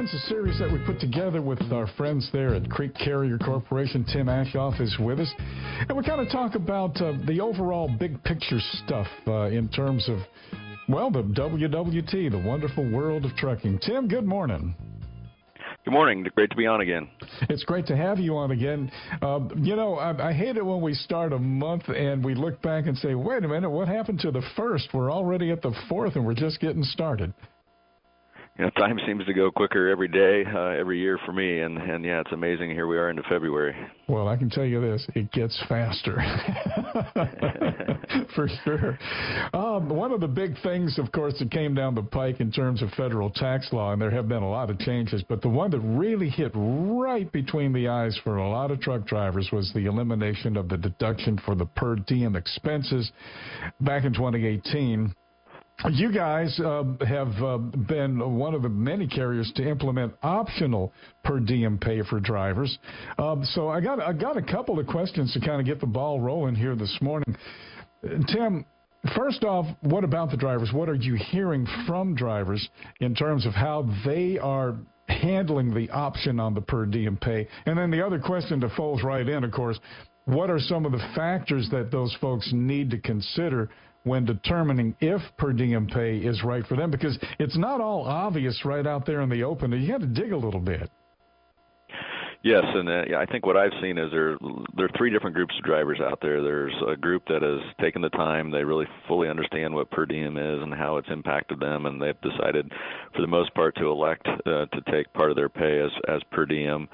Friends, 0.00 0.14
a 0.14 0.28
series 0.28 0.58
that 0.58 0.72
we 0.72 0.78
put 0.86 0.98
together 0.98 1.42
with 1.42 1.60
our 1.72 1.86
friends 1.98 2.26
there 2.32 2.54
at 2.54 2.70
Crete 2.70 2.94
Carrier 2.94 3.36
Corporation. 3.36 4.02
Tim 4.10 4.28
Aschoff 4.28 4.80
is 4.80 4.96
with 4.98 5.20
us. 5.20 5.30
And 5.86 5.94
we 5.94 6.02
kind 6.02 6.22
of 6.22 6.32
talk 6.32 6.54
about 6.54 6.98
uh, 7.02 7.12
the 7.26 7.38
overall 7.38 7.94
big 8.00 8.24
picture 8.24 8.60
stuff 8.82 9.06
uh, 9.26 9.48
in 9.48 9.68
terms 9.68 10.08
of, 10.08 10.20
well, 10.88 11.10
the 11.10 11.22
WWT, 11.22 12.30
the 12.30 12.42
wonderful 12.48 12.90
world 12.90 13.26
of 13.26 13.36
trucking. 13.36 13.78
Tim, 13.80 14.08
good 14.08 14.24
morning. 14.24 14.74
Good 15.84 15.92
morning. 15.92 16.26
Great 16.34 16.48
to 16.48 16.56
be 16.56 16.66
on 16.66 16.80
again. 16.80 17.06
It's 17.50 17.64
great 17.64 17.86
to 17.88 17.96
have 17.96 18.18
you 18.18 18.38
on 18.38 18.52
again. 18.52 18.90
Uh, 19.20 19.40
you 19.54 19.76
know, 19.76 19.96
I, 19.96 20.30
I, 20.30 20.32
hate 20.32 20.56
it 20.56 20.64
when 20.64 20.80
we 20.80 20.94
start 20.94 21.34
a 21.34 21.38
month 21.38 21.90
and 21.90 22.24
we 22.24 22.34
look 22.34 22.62
back 22.62 22.86
and 22.86 22.96
say, 22.96 23.14
wait 23.14 23.44
a 23.44 23.48
minute, 23.48 23.68
what 23.68 23.86
happened 23.86 24.20
to 24.20 24.30
the 24.30 24.42
first? 24.56 24.88
We're 24.94 25.12
already 25.12 25.50
at 25.50 25.60
the 25.60 25.74
fourth 25.90 26.16
and 26.16 26.24
we're 26.24 26.32
just 26.32 26.58
getting 26.58 26.84
started 26.84 27.34
you 28.58 28.64
know, 28.64 28.70
time 28.70 28.98
seems 29.06 29.24
to 29.24 29.32
go 29.32 29.50
quicker 29.50 29.88
every 29.88 30.08
day, 30.08 30.44
uh, 30.52 30.78
every 30.78 30.98
year 30.98 31.18
for 31.24 31.32
me, 31.32 31.60
and 31.60 31.78
and 31.78 32.04
yeah, 32.04 32.20
it's 32.20 32.32
amazing. 32.32 32.70
Here 32.70 32.86
we 32.86 32.98
are 32.98 33.08
into 33.08 33.22
February. 33.22 33.74
Well, 34.08 34.28
I 34.28 34.36
can 34.36 34.50
tell 34.50 34.64
you 34.64 34.80
this: 34.80 35.06
it 35.14 35.30
gets 35.32 35.62
faster, 35.68 36.16
for 38.34 38.48
sure. 38.64 38.98
Um, 39.54 39.88
one 39.88 40.12
of 40.12 40.20
the 40.20 40.28
big 40.28 40.60
things, 40.62 40.98
of 40.98 41.12
course, 41.12 41.34
that 41.38 41.50
came 41.50 41.74
down 41.74 41.94
the 41.94 42.02
pike 42.02 42.40
in 42.40 42.50
terms 42.50 42.82
of 42.82 42.90
federal 42.90 43.30
tax 43.30 43.72
law, 43.72 43.92
and 43.92 44.02
there 44.02 44.10
have 44.10 44.28
been 44.28 44.42
a 44.42 44.50
lot 44.50 44.68
of 44.68 44.78
changes, 44.80 45.22
but 45.28 45.40
the 45.40 45.48
one 45.48 45.70
that 45.70 45.80
really 45.80 46.28
hit 46.28 46.52
right 46.54 47.30
between 47.32 47.72
the 47.72 47.88
eyes 47.88 48.18
for 48.24 48.38
a 48.38 48.48
lot 48.48 48.70
of 48.70 48.80
truck 48.80 49.06
drivers 49.06 49.48
was 49.52 49.72
the 49.74 49.86
elimination 49.86 50.56
of 50.56 50.68
the 50.68 50.76
deduction 50.76 51.38
for 51.46 51.54
the 51.54 51.66
per 51.66 51.96
diem 51.96 52.36
expenses 52.36 53.10
back 53.80 54.04
in 54.04 54.12
2018. 54.12 55.14
You 55.88 56.12
guys 56.12 56.60
uh, 56.60 56.84
have 57.06 57.42
uh, 57.42 57.56
been 57.56 58.38
one 58.38 58.54
of 58.54 58.62
the 58.62 58.68
many 58.68 59.06
carriers 59.06 59.50
to 59.56 59.66
implement 59.66 60.12
optional 60.22 60.92
per 61.24 61.40
diem 61.40 61.78
pay 61.78 62.02
for 62.02 62.20
drivers. 62.20 62.78
Um, 63.18 63.44
so 63.44 63.68
I 63.68 63.80
got 63.80 64.00
I 64.00 64.12
got 64.12 64.36
a 64.36 64.42
couple 64.42 64.78
of 64.78 64.86
questions 64.86 65.32
to 65.32 65.40
kind 65.40 65.58
of 65.58 65.66
get 65.66 65.80
the 65.80 65.86
ball 65.86 66.20
rolling 66.20 66.54
here 66.54 66.76
this 66.76 66.96
morning. 67.00 67.34
Tim, 68.02 68.66
first 69.16 69.42
off, 69.42 69.66
what 69.80 70.04
about 70.04 70.30
the 70.30 70.36
drivers? 70.36 70.70
What 70.72 70.88
are 70.90 70.94
you 70.94 71.14
hearing 71.14 71.66
from 71.86 72.14
drivers 72.14 72.68
in 73.00 73.14
terms 73.14 73.46
of 73.46 73.54
how 73.54 73.88
they 74.04 74.38
are 74.38 74.76
handling 75.08 75.74
the 75.74 75.88
option 75.90 76.38
on 76.38 76.52
the 76.52 76.60
per 76.60 76.84
diem 76.84 77.16
pay? 77.16 77.48
And 77.64 77.78
then 77.78 77.90
the 77.90 78.04
other 78.04 78.18
question 78.18 78.60
that 78.60 78.72
falls 78.72 79.02
right 79.02 79.26
in, 79.26 79.44
of 79.44 79.52
course, 79.52 79.78
what 80.26 80.50
are 80.50 80.60
some 80.60 80.84
of 80.84 80.92
the 80.92 81.12
factors 81.16 81.68
that 81.70 81.90
those 81.90 82.14
folks 82.20 82.50
need 82.52 82.90
to 82.90 82.98
consider 82.98 83.70
when 84.04 84.24
determining 84.24 84.94
if 85.00 85.20
per 85.36 85.52
diem 85.52 85.86
pay 85.86 86.18
is 86.18 86.42
right 86.42 86.66
for 86.66 86.76
them 86.76 86.90
because 86.90 87.18
it's 87.38 87.56
not 87.56 87.80
all 87.80 88.04
obvious 88.04 88.64
right 88.64 88.86
out 88.86 89.06
there 89.06 89.20
in 89.20 89.28
the 89.28 89.42
open. 89.42 89.72
You 89.72 89.92
have 89.92 90.00
to 90.00 90.06
dig 90.06 90.32
a 90.32 90.36
little 90.36 90.60
bit. 90.60 90.90
Yes, 92.42 92.64
and 92.64 92.88
uh, 92.88 93.18
I 93.18 93.26
think 93.26 93.44
what 93.44 93.58
I've 93.58 93.72
seen 93.82 93.98
is 93.98 94.10
there 94.10 94.38
there 94.74 94.86
are 94.86 94.96
three 94.96 95.10
different 95.10 95.36
groups 95.36 95.54
of 95.58 95.64
drivers 95.64 96.00
out 96.00 96.20
there. 96.22 96.42
There's 96.42 96.74
a 96.88 96.96
group 96.96 97.22
that 97.28 97.42
has 97.42 97.60
taken 97.82 98.00
the 98.00 98.08
time; 98.10 98.50
they 98.50 98.64
really 98.64 98.86
fully 99.06 99.28
understand 99.28 99.74
what 99.74 99.90
per 99.90 100.06
diem 100.06 100.38
is 100.38 100.62
and 100.62 100.72
how 100.72 100.96
it's 100.96 101.08
impacted 101.10 101.60
them, 101.60 101.84
and 101.84 102.00
they've 102.00 102.18
decided, 102.22 102.72
for 103.14 103.20
the 103.20 103.26
most 103.26 103.52
part, 103.54 103.76
to 103.76 103.90
elect 103.90 104.26
uh, 104.26 104.64
to 104.64 104.80
take 104.90 105.12
part 105.12 105.30
of 105.30 105.36
their 105.36 105.50
pay 105.50 105.80
as 105.80 105.90
as 106.08 106.22
per 106.32 106.46
diem. 106.46 106.88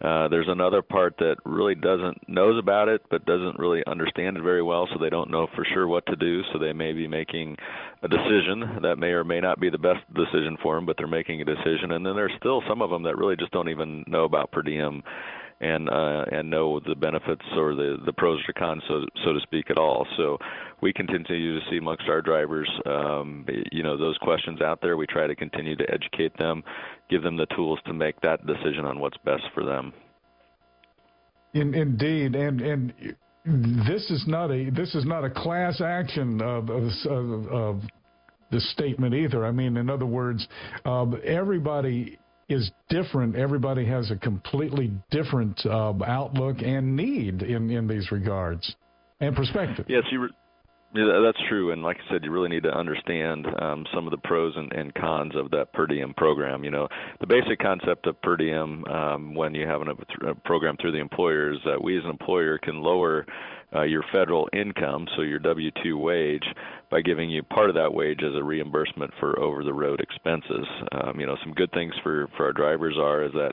Uh, 0.00 0.28
there's 0.28 0.48
another 0.48 0.80
part 0.80 1.14
that 1.18 1.36
really 1.44 1.74
doesn't 1.74 2.26
knows 2.26 2.58
about 2.58 2.88
it 2.88 3.02
but 3.10 3.26
doesn't 3.26 3.58
really 3.58 3.82
understand 3.86 4.36
it 4.36 4.42
very 4.42 4.62
well, 4.62 4.88
so 4.92 4.98
they 4.98 5.10
don't 5.10 5.30
know 5.30 5.46
for 5.54 5.64
sure 5.74 5.86
what 5.86 6.06
to 6.06 6.16
do. 6.16 6.42
So 6.52 6.58
they 6.58 6.72
may 6.72 6.92
be 6.92 7.06
making 7.06 7.56
a 8.02 8.08
decision 8.08 8.80
that 8.82 8.96
may 8.96 9.08
or 9.08 9.24
may 9.24 9.40
not 9.40 9.60
be 9.60 9.68
the 9.68 9.78
best 9.78 10.00
decision 10.14 10.56
for 10.62 10.74
them, 10.74 10.86
but 10.86 10.96
they're 10.96 11.06
making 11.06 11.42
a 11.42 11.44
decision. 11.44 11.92
And 11.92 12.04
then 12.04 12.16
there's 12.16 12.32
still 12.38 12.62
some 12.66 12.80
of 12.80 12.88
them 12.88 13.02
that 13.02 13.18
really 13.18 13.36
just 13.36 13.52
don't 13.52 13.68
even 13.68 14.04
know 14.06 14.24
about 14.24 14.52
per 14.52 14.62
diem 14.62 15.02
and 15.60 15.88
uh, 15.90 16.24
and 16.32 16.48
know 16.48 16.80
the 16.80 16.94
benefits 16.94 17.44
or 17.56 17.74
the 17.74 17.98
the 18.06 18.12
pros 18.12 18.40
or 18.48 18.52
cons, 18.54 18.82
so 18.88 19.04
so 19.24 19.32
to 19.32 19.40
speak, 19.40 19.70
at 19.70 19.78
all. 19.78 20.06
So 20.16 20.38
we 20.80 20.92
continue 20.92 21.58
to 21.58 21.70
see 21.70 21.76
amongst 21.76 22.08
our 22.08 22.22
drivers, 22.22 22.70
um, 22.86 23.44
you 23.70 23.82
know, 23.82 23.96
those 23.96 24.16
questions 24.18 24.60
out 24.62 24.80
there. 24.80 24.96
We 24.96 25.06
try 25.06 25.26
to 25.26 25.34
continue 25.34 25.76
to 25.76 25.84
educate 25.92 26.36
them, 26.38 26.62
give 27.10 27.22
them 27.22 27.36
the 27.36 27.46
tools 27.56 27.78
to 27.86 27.92
make 27.92 28.20
that 28.22 28.46
decision 28.46 28.84
on 28.84 29.00
what's 29.00 29.18
best 29.18 29.42
for 29.54 29.64
them. 29.64 29.92
In, 31.52 31.74
indeed, 31.74 32.34
and 32.34 32.60
and 32.60 32.92
this 33.44 34.10
is 34.10 34.24
not 34.26 34.50
a 34.50 34.70
this 34.70 34.94
is 34.94 35.04
not 35.04 35.24
a 35.24 35.30
class 35.30 35.80
action 35.80 36.40
of, 36.40 36.70
of, 36.70 36.84
of, 37.06 37.46
of 37.48 37.82
the 38.50 38.60
statement 38.60 39.14
either. 39.14 39.44
I 39.44 39.50
mean, 39.50 39.76
in 39.76 39.90
other 39.90 40.06
words, 40.06 40.46
uh, 40.84 41.10
everybody 41.24 42.18
is 42.50 42.70
different. 42.88 43.36
Everybody 43.36 43.84
has 43.86 44.10
a 44.10 44.16
completely 44.16 44.90
different 45.10 45.64
uh, 45.64 45.94
outlook 46.04 46.56
and 46.62 46.96
need 46.96 47.42
in, 47.42 47.70
in 47.70 47.86
these 47.86 48.10
regards 48.10 48.74
and 49.20 49.34
perspective. 49.34 49.86
Yes, 49.88 50.02
you. 50.10 50.22
Re- 50.22 50.30
yeah, 50.92 51.20
that's 51.24 51.38
true, 51.48 51.70
and 51.70 51.84
like 51.84 51.98
I 51.98 52.12
said, 52.12 52.24
you 52.24 52.32
really 52.32 52.48
need 52.48 52.64
to 52.64 52.76
understand 52.76 53.46
um, 53.62 53.86
some 53.94 54.08
of 54.08 54.10
the 54.10 54.18
pros 54.18 54.52
and, 54.56 54.72
and 54.72 54.92
cons 54.92 55.36
of 55.36 55.48
that 55.52 55.72
per 55.72 55.86
diem 55.86 56.12
program. 56.14 56.64
You 56.64 56.72
know, 56.72 56.88
the 57.20 57.28
basic 57.28 57.60
concept 57.60 58.08
of 58.08 58.20
per 58.22 58.36
diem 58.36 58.84
um, 58.86 59.34
when 59.36 59.54
you 59.54 59.68
have 59.68 59.82
a, 59.82 60.28
a 60.28 60.34
program 60.34 60.76
through 60.80 60.90
the 60.90 60.98
employer 60.98 61.52
is 61.52 61.60
that 61.64 61.80
we 61.80 61.96
as 61.96 62.02
an 62.02 62.10
employer 62.10 62.58
can 62.58 62.82
lower 62.82 63.24
uh, 63.74 63.82
your 63.82 64.02
federal 64.12 64.48
income, 64.52 65.06
so 65.16 65.22
your 65.22 65.38
W-2 65.38 66.00
wage, 66.00 66.44
by 66.90 67.00
giving 67.00 67.30
you 67.30 67.42
part 67.42 67.68
of 67.68 67.76
that 67.76 67.92
wage 67.92 68.20
as 68.22 68.34
a 68.34 68.42
reimbursement 68.42 69.12
for 69.20 69.38
over-the-road 69.38 70.00
expenses. 70.00 70.66
Um, 70.92 71.20
you 71.20 71.26
know, 71.26 71.36
some 71.42 71.52
good 71.52 71.70
things 71.72 71.92
for 72.02 72.28
for 72.36 72.46
our 72.46 72.52
drivers 72.52 72.96
are 72.98 73.24
is 73.24 73.32
that 73.32 73.52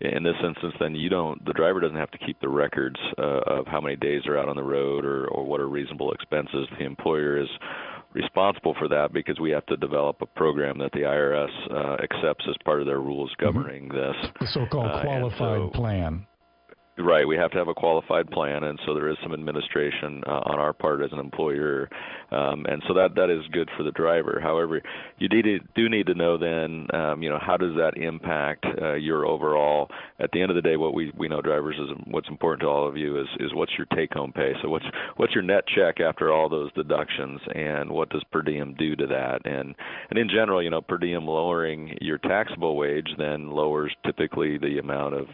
in 0.00 0.22
this 0.22 0.36
instance, 0.42 0.74
then 0.80 0.94
you 0.94 1.08
don't 1.08 1.44
the 1.44 1.52
driver 1.52 1.80
doesn't 1.80 1.96
have 1.96 2.10
to 2.12 2.18
keep 2.18 2.40
the 2.40 2.48
records 2.48 2.96
uh, 3.18 3.40
of 3.46 3.66
how 3.66 3.80
many 3.80 3.96
days 3.96 4.22
they're 4.24 4.38
out 4.38 4.48
on 4.48 4.56
the 4.56 4.62
road 4.62 5.04
or 5.04 5.26
or 5.28 5.44
what 5.44 5.60
are 5.60 5.68
reasonable 5.68 6.12
expenses. 6.12 6.66
The 6.78 6.84
employer 6.84 7.38
is 7.38 7.48
responsible 8.14 8.74
for 8.78 8.88
that 8.88 9.12
because 9.12 9.38
we 9.38 9.50
have 9.50 9.66
to 9.66 9.76
develop 9.76 10.16
a 10.22 10.26
program 10.26 10.78
that 10.78 10.92
the 10.92 11.00
IRS 11.00 11.50
uh, 11.70 12.02
accepts 12.02 12.44
as 12.48 12.56
part 12.64 12.80
of 12.80 12.86
their 12.86 13.00
rules 13.00 13.30
mm-hmm. 13.32 13.46
governing 13.46 13.88
mm-hmm. 13.88 14.22
this. 14.22 14.32
The 14.40 14.46
so-called 14.46 14.90
uh, 14.90 15.02
qualified 15.02 15.60
so, 15.60 15.70
plan. 15.74 16.26
Right, 17.00 17.28
we 17.28 17.36
have 17.36 17.52
to 17.52 17.58
have 17.58 17.68
a 17.68 17.74
qualified 17.74 18.28
plan, 18.28 18.64
and 18.64 18.76
so 18.84 18.92
there 18.92 19.08
is 19.08 19.16
some 19.22 19.32
administration 19.32 20.20
uh, 20.26 20.40
on 20.46 20.58
our 20.58 20.72
part 20.72 21.00
as 21.00 21.12
an 21.12 21.20
employer, 21.20 21.88
um, 22.32 22.66
and 22.66 22.82
so 22.88 22.94
that 22.94 23.14
that 23.14 23.30
is 23.30 23.46
good 23.52 23.70
for 23.76 23.84
the 23.84 23.92
driver. 23.92 24.40
However, 24.42 24.82
you 25.18 25.28
need 25.28 25.60
do 25.76 25.88
need 25.88 26.06
to 26.06 26.14
know 26.14 26.36
then, 26.36 26.88
um, 26.92 27.22
you 27.22 27.30
know, 27.30 27.38
how 27.40 27.56
does 27.56 27.76
that 27.76 27.96
impact 27.96 28.66
uh, 28.82 28.94
your 28.94 29.26
overall? 29.26 29.88
At 30.18 30.32
the 30.32 30.42
end 30.42 30.50
of 30.50 30.56
the 30.56 30.62
day, 30.62 30.76
what 30.76 30.92
we 30.92 31.12
we 31.16 31.28
know 31.28 31.40
drivers 31.40 31.76
is 31.78 31.96
what's 32.10 32.28
important 32.28 32.62
to 32.62 32.66
all 32.66 32.88
of 32.88 32.96
you 32.96 33.20
is 33.20 33.28
is 33.38 33.54
what's 33.54 33.72
your 33.78 33.86
take 33.94 34.12
home 34.12 34.32
pay. 34.32 34.54
So 34.60 34.68
what's 34.68 34.86
what's 35.18 35.34
your 35.34 35.44
net 35.44 35.64
check 35.68 36.00
after 36.00 36.32
all 36.32 36.48
those 36.48 36.72
deductions, 36.72 37.40
and 37.54 37.90
what 37.90 38.10
does 38.10 38.24
per 38.32 38.42
diem 38.42 38.74
do 38.76 38.96
to 38.96 39.06
that? 39.06 39.46
And 39.46 39.76
and 40.10 40.18
in 40.18 40.28
general, 40.28 40.60
you 40.60 40.70
know, 40.70 40.80
per 40.80 40.98
diem 40.98 41.26
lowering 41.26 41.96
your 42.00 42.18
taxable 42.18 42.76
wage 42.76 43.10
then 43.18 43.50
lowers 43.50 43.94
typically 44.04 44.58
the 44.58 44.78
amount 44.78 45.14
of 45.14 45.28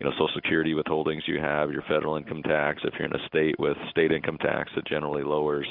you 0.00 0.06
know 0.06 0.12
Social 0.12 0.30
Security 0.34 0.74
withholdings 0.74 1.26
you 1.26 1.38
have, 1.40 1.70
your 1.70 1.82
federal 1.82 2.16
income 2.16 2.42
tax. 2.42 2.80
If 2.84 2.94
you're 2.98 3.06
in 3.06 3.14
a 3.14 3.26
state 3.28 3.54
with 3.58 3.76
state 3.90 4.12
income 4.12 4.38
tax, 4.38 4.70
it 4.76 4.86
generally 4.86 5.22
lowers 5.22 5.66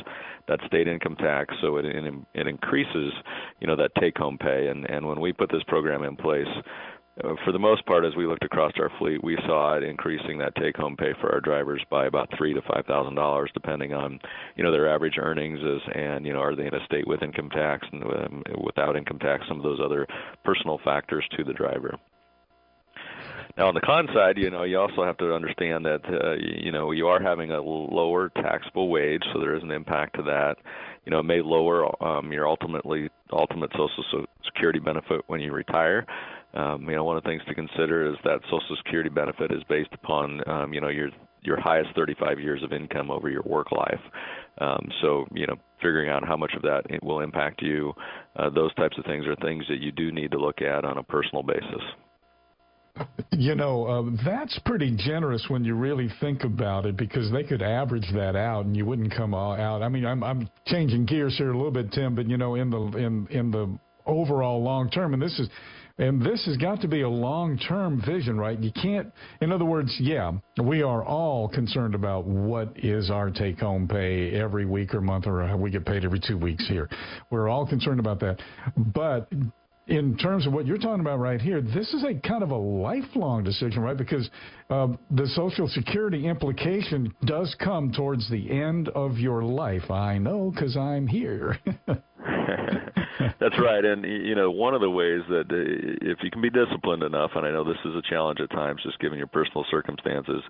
that 0.48 0.60
state 0.68 0.88
income 0.88 1.16
tax, 1.16 1.54
so 1.62 1.78
it 1.78 1.86
it, 1.86 2.14
it 2.36 2.48
increases, 2.48 3.12
you 3.60 3.68
know, 3.68 3.76
that 3.76 3.92
take-home 4.00 4.38
pay. 4.38 4.68
And 4.68 4.90
and 4.90 5.08
when 5.08 5.20
we 5.20 5.34
put 5.34 5.52
this 5.52 5.64
program 5.68 6.04
in 6.04 6.16
place, 6.16 6.48
uh, 7.24 7.34
for 7.44 7.52
the 7.52 7.60
most 7.60 7.86
part, 7.86 8.06
as 8.06 8.16
we 8.16 8.28
looked 8.28 8.46
across 8.46 8.72
our 8.80 8.92
fleet, 8.98 9.24
we 9.24 9.38
saw 9.46 9.76
it 9.76 9.84
increasing 9.84 10.38
that 10.38 10.56
take-home 10.56 10.96
pay 10.96 11.14
for 11.20 11.34
our 11.34 11.42
drivers 11.42 11.82
by 11.90 12.06
about 12.06 12.30
three 12.38 12.54
to 12.54 12.62
five 12.62 12.86
thousand 12.86 13.16
dollars, 13.16 13.50
depending 13.54 13.94
on, 13.94 14.20
you 14.56 14.64
know, 14.64 14.72
their 14.72 14.94
average 14.94 15.18
earnings 15.18 15.60
is, 15.60 15.82
and 15.94 16.26
you 16.26 16.34
know, 16.34 16.40
are 16.40 16.56
they 16.56 16.68
in 16.68 16.74
a 16.76 16.86
state 16.86 17.08
with 17.08 17.24
income 17.24 17.50
tax 17.50 17.86
and 17.92 18.04
um, 18.04 18.44
without 18.64 18.96
income 18.96 19.20
tax, 19.20 19.44
some 19.48 19.58
of 19.58 19.64
those 19.64 19.80
other 19.84 20.06
personal 20.46 20.80
factors 20.84 21.26
to 21.36 21.44
the 21.44 21.54
driver. 21.54 21.98
Now, 23.58 23.68
on 23.68 23.74
the 23.74 23.82
con 23.82 24.08
side, 24.14 24.38
you 24.38 24.50
know, 24.50 24.64
you 24.64 24.80
also 24.80 25.04
have 25.04 25.18
to 25.18 25.34
understand 25.34 25.86
that 25.86 26.02
uh, 26.06 26.36
you 26.40 26.72
know 26.72 26.92
you 26.92 27.08
are 27.08 27.22
having 27.22 27.52
a 27.52 27.62
lower 27.62 28.30
taxable 28.30 28.90
wage, 28.90 29.24
so 29.34 29.40
there 29.40 29.56
is 29.56 29.64
an 29.64 29.72
impact 29.72 30.16
to 30.16 30.24
that. 30.24 30.56
You 31.06 31.12
know, 31.12 31.20
it 31.20 31.24
may 31.24 31.42
lower 31.42 32.04
um, 32.04 32.32
your 32.32 32.48
ultimately 32.48 33.10
ultimate 33.32 33.72
Social 33.72 34.26
Security 34.46 34.80
benefit 34.80 35.22
when 35.28 35.42
you 35.42 35.52
retire. 35.52 36.06
Um, 36.54 36.90
you 36.90 36.96
know, 36.96 37.04
one 37.04 37.18
of 37.18 37.24
the 37.24 37.30
things 37.30 37.44
to 37.48 37.54
consider 37.54 38.10
is 38.10 38.16
that 38.24 38.40
Social 38.46 38.76
Security 38.78 39.10
benefit 39.10 39.52
is 39.52 39.62
based 39.68 39.94
upon 39.94 40.48
um, 40.50 40.74
you 40.74 40.82
know 40.82 40.90
your 40.90 41.10
your 41.42 41.60
highest 41.60 41.90
35 41.96 42.40
years 42.40 42.64
of 42.64 42.74
income 42.74 43.12
over 43.12 43.30
your 43.30 43.44
work 43.44 43.72
life. 43.72 44.02
Um, 44.60 44.90
so, 45.02 45.26
you 45.34 45.48
know, 45.48 45.56
figuring 45.78 46.10
out 46.10 46.28
how 46.28 46.36
much 46.36 46.54
of 46.56 46.62
that 46.64 46.84
it 46.90 47.02
will 47.02 47.22
impact 47.22 47.62
you, 47.62 47.94
uh, 48.36 48.50
those 48.50 48.74
types 48.76 48.98
of 48.98 49.06
things 49.06 49.26
are 49.26 49.36
things 49.38 49.64
that 49.70 49.80
you 49.80 49.92
do 49.92 50.12
need 50.12 50.32
to 50.32 50.38
look 50.38 50.62
at 50.62 50.84
on 50.84 50.98
a 50.98 51.04
personal 51.04 51.44
basis. 51.44 51.82
You 53.32 53.56
know, 53.56 53.86
uh, 53.86 54.24
that's 54.26 54.60
pretty 54.66 54.96
generous 54.98 55.46
when 55.48 55.64
you 55.64 55.76
really 55.76 56.10
think 56.20 56.44
about 56.44 56.86
it, 56.86 56.98
because 56.98 57.32
they 57.32 57.44
could 57.44 57.62
average 57.62 58.08
that 58.14 58.36
out, 58.36 58.66
and 58.66 58.76
you 58.76 58.86
wouldn't 58.86 59.16
come 59.16 59.34
out. 59.34 59.82
I 59.82 59.88
mean, 59.88 60.06
I'm, 60.06 60.24
I'm 60.24 60.50
changing 60.66 61.06
gears 61.06 61.38
here 61.38 61.52
a 61.52 61.56
little 61.56 61.72
bit, 61.72 61.92
Tim, 61.92 62.16
but 62.16 62.28
you 62.28 62.38
know, 62.38 62.56
in 62.56 62.70
the 62.70 62.80
in 62.98 63.28
in 63.30 63.52
the 63.52 63.80
overall 64.06 64.62
long 64.62 64.90
term. 64.90 65.14
And 65.14 65.22
this 65.22 65.40
is 65.40 65.50
and 66.00 66.22
this 66.22 66.46
has 66.46 66.56
got 66.56 66.80
to 66.82 66.88
be 66.88 67.02
a 67.02 67.10
long 67.10 67.58
term 67.58 68.02
vision, 68.06 68.38
right? 68.38 68.58
You 68.58 68.72
can't, 68.72 69.12
in 69.42 69.52
other 69.52 69.66
words, 69.66 69.94
yeah, 70.00 70.32
we 70.64 70.82
are 70.82 71.04
all 71.04 71.50
concerned 71.50 71.94
about 71.94 72.26
what 72.26 72.72
is 72.78 73.10
our 73.10 73.30
take 73.30 73.60
home 73.60 73.86
pay 73.86 74.32
every 74.32 74.66
week 74.66 74.94
or 74.94 75.02
month, 75.02 75.28
or 75.28 75.56
we 75.58 75.70
get 75.70 75.86
paid 75.86 76.06
every 76.06 76.22
two 76.26 76.38
weeks 76.38 76.66
here. 76.70 76.90
We're 77.30 77.50
all 77.50 77.68
concerned 77.68 78.00
about 78.00 78.22
that. 78.22 78.42
But 78.78 79.30
in 79.90 80.16
terms 80.18 80.46
of 80.46 80.54
what 80.54 80.68
you're 80.68 80.78
talking 80.78 81.02
about 81.02 81.20
right 81.20 81.42
here, 81.42 81.62
this 81.62 81.94
is 81.94 82.04
a 82.04 82.14
kind 82.28 82.44
of 82.44 82.52
a 82.52 82.58
lifelong 82.58 83.44
decision, 83.44 83.82
right? 83.82 83.98
Because 83.98 84.30
uh, 84.70 84.90
the 85.12 85.28
Social 85.28 85.68
Security 85.68 86.28
implication 86.28 87.14
does 87.26 87.56
come 87.60 87.92
towards 87.92 88.30
the 88.30 88.52
end 88.52 88.90
of 88.90 89.18
your 89.18 89.44
life. 89.44 89.90
I 89.90 90.20
know 90.20 90.52
because 90.54 90.78
I'm 90.78 91.08
here. 91.08 91.58
That's 93.40 93.58
right, 93.60 93.84
and 93.84 94.04
you 94.04 94.36
know 94.36 94.52
one 94.52 94.74
of 94.74 94.82
the 94.82 94.90
ways 94.90 95.22
that 95.30 95.46
uh, 95.50 96.10
if 96.10 96.20
you 96.22 96.30
can 96.30 96.42
be 96.42 96.50
disciplined 96.50 97.04
enough, 97.04 97.32
and 97.36 97.46
I 97.46 97.52
know 97.52 97.64
this 97.64 97.78
is 97.86 97.96
a 97.96 98.02
challenge 98.10 98.40
at 98.42 98.50
times, 98.52 98.82
just 98.84 99.00
given 99.00 99.18
your 99.18 99.28
personal 99.28 99.66
circumstances, 99.72 100.42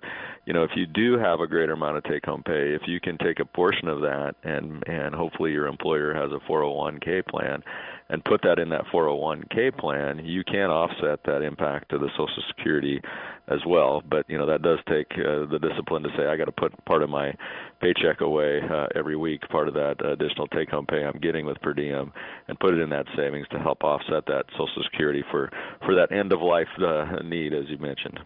you 0.46 0.52
know 0.52 0.64
if 0.64 0.70
you 0.76 0.86
do 0.86 1.18
have 1.18 1.40
a 1.40 1.46
greater 1.46 1.72
amount 1.72 1.96
of 1.96 2.04
take-home 2.04 2.42
pay, 2.44 2.74
if 2.74 2.82
you 2.86 3.00
can 3.00 3.16
take 3.18 3.40
a 3.40 3.44
portion 3.44 3.88
of 3.88 4.00
that, 4.00 4.34
and 4.44 4.82
and 4.86 5.14
hopefully 5.14 5.52
your 5.52 5.66
employer 5.66 6.14
has 6.14 6.30
a 6.32 6.50
401k 6.50 7.26
plan, 7.26 7.62
and 8.10 8.24
put 8.24 8.42
that 8.42 8.58
in 8.58 8.68
that 8.70 8.84
401k 8.92 9.76
plan, 9.78 10.24
you 10.24 10.42
can 10.44 10.70
offset 10.70 11.20
that 11.24 11.42
impact 11.42 11.90
to 11.90 11.98
the 11.98 12.08
Social 12.16 12.42
Security 12.48 13.00
as 13.48 13.60
well. 13.66 14.02
But 14.08 14.28
you 14.28 14.38
know 14.38 14.46
that 14.46 14.62
does 14.62 14.78
take 14.88 15.06
uh, 15.12 15.46
the 15.50 15.58
discipline 15.60 16.02
to 16.02 16.08
say 16.16 16.26
I 16.26 16.36
got 16.36 16.46
to 16.46 16.52
put 16.52 16.72
part 16.84 17.02
of 17.02 17.10
my 17.10 17.34
paycheck 17.80 18.20
away 18.20 18.60
uh, 18.70 18.86
every 18.94 19.16
week, 19.16 19.40
part 19.48 19.68
of 19.68 19.74
that 19.74 20.04
additional 20.04 20.46
take-home 20.48 20.86
pay 20.86 21.04
I'm 21.04 21.18
getting 21.18 21.46
with 21.46 21.60
per 21.62 21.72
diem, 21.72 22.12
and 22.48 22.58
put 22.60 22.74
it 22.74 22.80
in 22.80 22.90
that 22.90 23.06
savings 23.16 23.46
to 23.50 23.58
help 23.58 23.82
offset 23.82 24.26
that 24.26 24.44
Social 24.52 24.82
Security 24.90 25.24
for 25.30 25.50
for 25.84 25.94
that 25.94 26.12
end 26.12 26.32
of 26.32 26.40
life 26.40 26.68
uh, 26.80 27.22
need, 27.24 27.52
as 27.52 27.64
you 27.68 27.78
mentioned. 27.78 28.18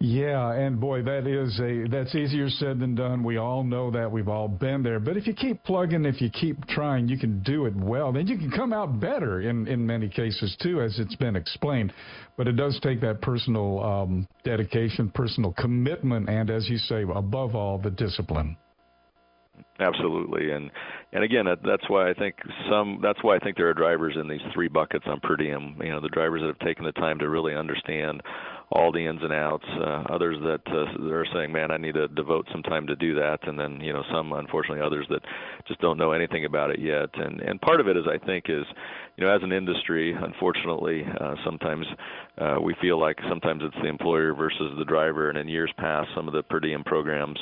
Yeah, 0.00 0.52
and 0.52 0.80
boy, 0.80 1.02
that 1.02 1.26
is 1.26 1.58
a 1.60 1.88
that's 1.88 2.14
easier 2.14 2.48
said 2.48 2.80
than 2.80 2.94
done. 2.94 3.24
We 3.24 3.36
all 3.38 3.64
know 3.64 3.90
that. 3.90 4.10
We've 4.10 4.28
all 4.28 4.48
been 4.48 4.82
there. 4.82 5.00
But 5.00 5.16
if 5.16 5.26
you 5.26 5.34
keep 5.34 5.62
plugging, 5.64 6.04
if 6.04 6.20
you 6.20 6.30
keep 6.30 6.66
trying, 6.66 7.08
you 7.08 7.18
can 7.18 7.42
do 7.42 7.66
it 7.66 7.74
well. 7.74 8.12
Then 8.12 8.26
you 8.26 8.38
can 8.38 8.50
come 8.50 8.72
out 8.72 9.00
better 9.00 9.19
in 9.22 9.66
in 9.68 9.86
many 9.86 10.08
cases 10.08 10.56
too, 10.60 10.80
as 10.80 10.98
it's 10.98 11.16
been 11.16 11.36
explained. 11.36 11.92
But 12.36 12.48
it 12.48 12.56
does 12.56 12.78
take 12.82 13.00
that 13.00 13.20
personal 13.20 13.82
um, 13.82 14.28
dedication, 14.44 15.10
personal 15.10 15.52
commitment, 15.52 16.28
and 16.28 16.50
as 16.50 16.68
you 16.68 16.78
say, 16.78 17.02
above 17.02 17.54
all, 17.54 17.78
the 17.78 17.90
discipline. 17.90 18.56
Absolutely, 19.78 20.50
and 20.50 20.70
and 21.12 21.24
again, 21.24 21.46
that's 21.46 21.88
why 21.88 22.10
I 22.10 22.14
think 22.14 22.36
some. 22.70 23.00
That's 23.02 23.22
why 23.22 23.36
I 23.36 23.38
think 23.38 23.56
there 23.56 23.68
are 23.68 23.74
drivers 23.74 24.14
in 24.20 24.28
these 24.28 24.40
three 24.52 24.68
buckets 24.68 25.04
on 25.06 25.20
per 25.20 25.36
diem. 25.36 25.76
You 25.82 25.90
know, 25.90 26.00
the 26.00 26.08
drivers 26.08 26.42
that 26.42 26.48
have 26.48 26.58
taken 26.58 26.84
the 26.84 26.92
time 26.92 27.18
to 27.18 27.28
really 27.28 27.54
understand 27.54 28.22
all 28.72 28.92
the 28.92 29.04
ins 29.04 29.22
and 29.22 29.32
outs. 29.32 29.64
Uh, 29.68 30.04
others 30.10 30.36
that 30.42 30.62
uh, 30.72 31.12
are 31.12 31.26
saying, 31.34 31.52
"Man, 31.52 31.70
I 31.70 31.76
need 31.76 31.94
to 31.94 32.08
devote 32.08 32.46
some 32.52 32.62
time 32.62 32.86
to 32.86 32.96
do 32.96 33.14
that," 33.14 33.46
and 33.46 33.58
then 33.58 33.80
you 33.80 33.92
know, 33.92 34.04
some 34.12 34.32
unfortunately 34.32 34.84
others 34.84 35.06
that 35.10 35.22
just 35.66 35.80
don't 35.80 35.98
know 35.98 36.12
anything 36.12 36.44
about 36.44 36.70
it 36.70 36.78
yet. 36.78 37.10
And 37.14 37.40
and 37.40 37.60
part 37.60 37.80
of 37.80 37.88
it 37.88 37.96
is, 37.96 38.04
I 38.06 38.24
think, 38.24 38.46
is 38.48 38.64
you 39.16 39.24
know, 39.24 39.34
as 39.34 39.42
an 39.42 39.52
industry, 39.52 40.14
unfortunately, 40.18 41.04
uh, 41.20 41.34
sometimes 41.44 41.86
uh, 42.38 42.56
we 42.62 42.74
feel 42.80 42.98
like 42.98 43.18
sometimes 43.28 43.62
it's 43.64 43.76
the 43.82 43.88
employer 43.88 44.34
versus 44.34 44.72
the 44.78 44.84
driver. 44.84 45.28
And 45.28 45.38
in 45.38 45.48
years 45.48 45.72
past, 45.76 46.08
some 46.14 46.26
of 46.28 46.34
the 46.34 46.42
per 46.42 46.60
diem 46.60 46.84
programs 46.84 47.38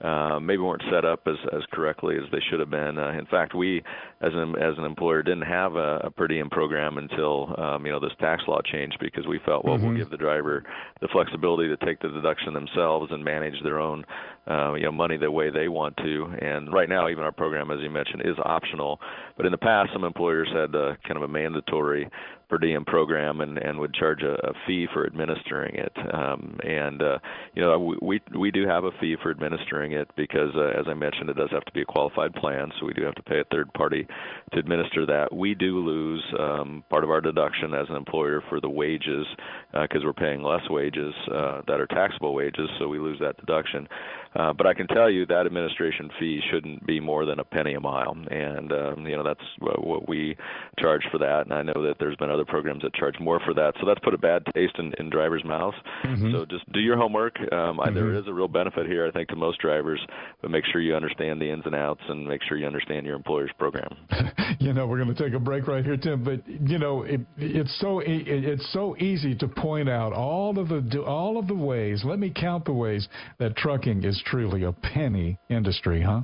uh, 0.00 0.38
maybe 0.40 0.62
weren't 0.62 0.82
set 0.92 1.04
up 1.04 1.22
as 1.26 1.36
as 1.52 1.62
correctly 1.72 2.16
as 2.16 2.30
they 2.30 2.38
should 2.48 2.60
have 2.60 2.70
been. 2.70 2.98
Uh, 2.98 3.10
in 3.18 3.26
fact, 3.26 3.54
we 3.54 3.82
as 4.20 4.32
an 4.32 4.54
as 4.56 4.78
an 4.78 4.84
employer 4.84 5.22
didn't 5.22 5.42
have 5.42 5.74
a, 5.74 5.96
a 6.04 6.10
per 6.10 6.28
diem 6.28 6.48
program 6.50 6.98
until 6.98 7.54
um, 7.60 7.84
you 7.84 7.90
know 7.90 7.98
this 7.98 8.12
tax 8.20 8.42
law 8.46 8.60
changed 8.64 8.98
because 9.00 9.26
we 9.26 9.40
felt 9.44 9.64
well 9.64 9.76
mm-hmm. 9.76 9.88
we'll 9.88 9.96
give 9.96 10.10
the 10.10 10.16
driver 10.16 10.62
the 11.00 11.08
flexibility 11.08 11.68
to 11.68 11.76
take 11.84 12.00
the 12.00 12.08
deduction 12.08 12.54
themselves 12.54 13.10
and 13.10 13.24
manage 13.24 13.60
their 13.64 13.80
own 13.80 14.04
uh, 14.48 14.74
you 14.74 14.84
know 14.84 14.92
money 14.92 15.16
the 15.16 15.30
way 15.30 15.50
they 15.50 15.68
want 15.68 15.96
to. 15.96 16.32
And 16.40 16.72
right 16.72 16.88
now, 16.88 17.08
even 17.08 17.24
our 17.24 17.32
program, 17.32 17.70
as 17.70 17.80
you 17.80 17.90
mentioned, 17.90 18.22
is 18.24 18.36
optional. 18.44 19.00
But 19.36 19.46
in 19.46 19.52
the 19.52 19.58
past, 19.58 19.90
some 19.92 20.04
employers 20.04 20.48
had 20.52 20.74
uh, 20.76 20.94
kind 21.06 21.16
of 21.16 21.22
a 21.22 21.28
mandatory 21.28 22.08
per 22.48 22.58
diem 22.58 22.84
program 22.84 23.40
and 23.40 23.58
and 23.58 23.78
would 23.78 23.94
charge 23.94 24.22
a, 24.22 24.34
a 24.46 24.52
fee 24.66 24.86
for 24.92 25.06
administering 25.06 25.74
it. 25.74 25.92
Um, 26.12 26.58
and 26.62 27.02
uh, 27.02 27.18
you 27.54 27.62
know 27.62 27.96
we 28.00 28.20
we 28.36 28.50
do 28.50 28.66
have 28.66 28.84
a 28.84 28.90
fee 29.00 29.16
for 29.22 29.30
administering 29.30 29.92
it 29.92 30.08
because 30.16 30.54
uh, 30.54 30.78
as 30.78 30.86
I 30.88 30.94
mentioned, 30.94 31.30
it 31.30 31.36
does 31.36 31.50
have 31.50 31.64
to 31.64 31.72
be 31.72 31.82
a 31.82 31.86
qualified 31.86 32.34
plan, 32.34 32.70
so 32.78 32.86
we 32.86 32.94
do 32.94 33.04
have 33.04 33.14
to 33.16 33.22
pay 33.22 33.40
a 33.40 33.44
third 33.50 33.72
party 33.74 34.06
to 34.52 34.58
administer 34.58 35.06
that. 35.06 35.34
We 35.34 35.54
do 35.54 35.78
lose 35.78 36.22
um, 36.38 36.84
part 36.90 37.04
of 37.04 37.10
our 37.10 37.20
deduction 37.20 37.74
as 37.74 37.86
an 37.90 37.96
employer 37.96 38.42
for 38.48 38.60
the 38.60 38.70
wages 38.70 39.26
because 39.72 40.02
uh, 40.02 40.06
we're 40.06 40.12
paying 40.12 40.42
less 40.42 40.68
wages 40.70 41.14
uh, 41.32 41.62
that 41.66 41.80
are 41.80 41.86
taxable 41.86 42.34
wages, 42.34 42.68
so 42.78 42.88
we 42.88 42.98
lose 42.98 43.18
that 43.20 43.36
deduction. 43.38 43.88
Uh, 44.34 44.52
but 44.52 44.66
I 44.66 44.74
can 44.74 44.86
tell 44.88 45.10
you 45.10 45.26
that 45.26 45.46
administration 45.46 46.10
fee 46.18 46.40
shouldn't 46.50 46.86
be 46.86 47.00
more 47.00 47.24
than 47.24 47.40
a 47.40 47.44
penny 47.44 47.74
a 47.74 47.80
mile, 47.80 48.16
and 48.30 48.72
um, 48.72 49.06
you 49.06 49.16
know 49.16 49.24
that's 49.24 49.40
what 49.58 50.08
we 50.08 50.36
charge 50.78 51.02
for 51.10 51.18
that. 51.18 51.42
And 51.44 51.52
I 51.52 51.62
know 51.62 51.82
that 51.86 51.96
there's 51.98 52.16
been 52.16 52.30
other 52.30 52.44
programs 52.44 52.82
that 52.82 52.94
charge 52.94 53.18
more 53.20 53.40
for 53.44 53.54
that, 53.54 53.74
so 53.80 53.86
that's 53.86 54.00
put 54.00 54.14
a 54.14 54.18
bad 54.18 54.42
taste 54.54 54.74
in, 54.78 54.92
in 54.98 55.10
drivers' 55.10 55.44
mouths. 55.44 55.76
Mm-hmm. 56.04 56.32
So 56.32 56.44
just 56.44 56.70
do 56.72 56.80
your 56.80 56.96
homework. 56.96 57.38
Um, 57.40 57.78
mm-hmm. 57.78 57.94
There 57.94 58.14
is 58.14 58.26
a 58.26 58.32
real 58.32 58.48
benefit 58.48 58.86
here, 58.86 59.06
I 59.06 59.10
think, 59.10 59.28
to 59.30 59.36
most 59.36 59.60
drivers, 59.60 60.00
but 60.42 60.50
make 60.50 60.64
sure 60.66 60.80
you 60.80 60.94
understand 60.94 61.40
the 61.40 61.50
ins 61.50 61.64
and 61.66 61.74
outs 61.74 62.02
and 62.08 62.26
make 62.26 62.42
sure 62.42 62.56
you 62.56 62.66
understand 62.66 63.06
your 63.06 63.16
employer's 63.16 63.50
program. 63.58 63.96
you 64.58 64.72
know, 64.72 64.86
we're 64.86 65.02
going 65.02 65.14
to 65.14 65.22
take 65.22 65.34
a 65.34 65.38
break 65.38 65.66
right 65.66 65.84
here, 65.84 65.96
Tim. 65.96 66.22
But 66.22 66.46
you 66.48 66.78
know, 66.78 67.02
it, 67.02 67.20
it's 67.36 67.78
so 67.80 68.00
it, 68.00 68.28
it's 68.28 68.72
so 68.72 68.96
easy 68.98 69.34
to 69.36 69.48
point 69.48 69.88
out 69.88 70.12
all 70.12 70.58
of 70.58 70.68
the 70.68 71.02
all 71.02 71.38
of 71.38 71.48
the 71.48 71.54
ways. 71.54 72.02
Let 72.04 72.18
me 72.18 72.32
count 72.34 72.64
the 72.64 72.72
ways 72.72 73.08
that 73.38 73.56
trucking 73.56 74.04
is 74.04 74.17
truly 74.26 74.64
a 74.64 74.72
penny 74.72 75.38
industry, 75.48 76.02
huh? 76.02 76.22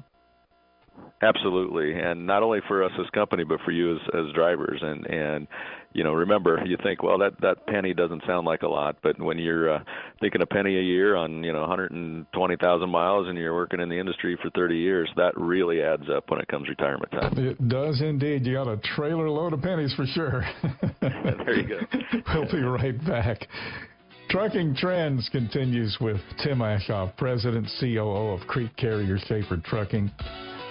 Absolutely, 1.23 1.99
and 1.99 2.27
not 2.27 2.43
only 2.43 2.61
for 2.69 2.85
us 2.85 2.93
as 2.99 3.09
company, 3.11 3.45
but 3.45 3.59
for 3.65 3.71
you 3.71 3.95
as 3.95 4.01
as 4.15 4.33
drivers. 4.35 4.81
And 4.83 5.07
and 5.07 5.47
you 5.95 6.05
know, 6.05 6.13
remember, 6.13 6.61
you 6.67 6.77
think, 6.83 7.03
well, 7.03 7.19
that 7.19 7.41
that 7.41 7.67
penny 7.67 7.95
doesn't 7.95 8.23
sound 8.27 8.47
like 8.47 8.63
a 8.63 8.69
lot, 8.69 8.97
but 9.03 9.19
when 9.19 9.39
you're 9.39 9.75
uh, 9.75 9.85
thinking 10.21 10.43
a 10.43 10.47
penny 10.47 10.77
a 10.77 10.83
year 10.83 11.17
on 11.17 11.43
you 11.43 11.53
know 11.53 11.61
120,000 11.61 12.91
miles, 12.91 13.29
and 13.29 13.39
you're 13.39 13.55
working 13.55 13.81
in 13.81 13.89
the 13.89 13.99
industry 13.99 14.37
for 14.43 14.51
30 14.51 14.77
years, 14.77 15.09
that 15.17 15.33
really 15.37 15.81
adds 15.81 16.05
up 16.15 16.29
when 16.31 16.41
it 16.41 16.49
comes 16.49 16.69
retirement 16.69 17.11
time. 17.13 17.33
It 17.45 17.69
does 17.69 18.01
indeed. 18.01 18.45
You 18.45 18.55
got 18.55 18.69
a 18.69 18.77
trailer 18.79 19.31
load 19.31 19.53
of 19.53 19.63
pennies 19.63 19.95
for 19.95 20.07
sure. 20.07 20.45
there 21.01 21.55
you 21.55 21.69
go. 21.69 21.81
we'll 22.35 22.51
be 22.51 22.63
right 22.63 23.03
back. 23.07 23.47
Trucking 24.31 24.75
Trends 24.77 25.29
continues 25.31 25.97
with 26.01 26.17
Tim 26.43 26.59
Aschoff, 26.59 27.17
President, 27.17 27.69
COO 27.79 28.33
of 28.33 28.41
Crete 28.49 28.77
Carrier 28.77 29.19
Shaffer 29.19 29.59
Trucking. 29.65 30.11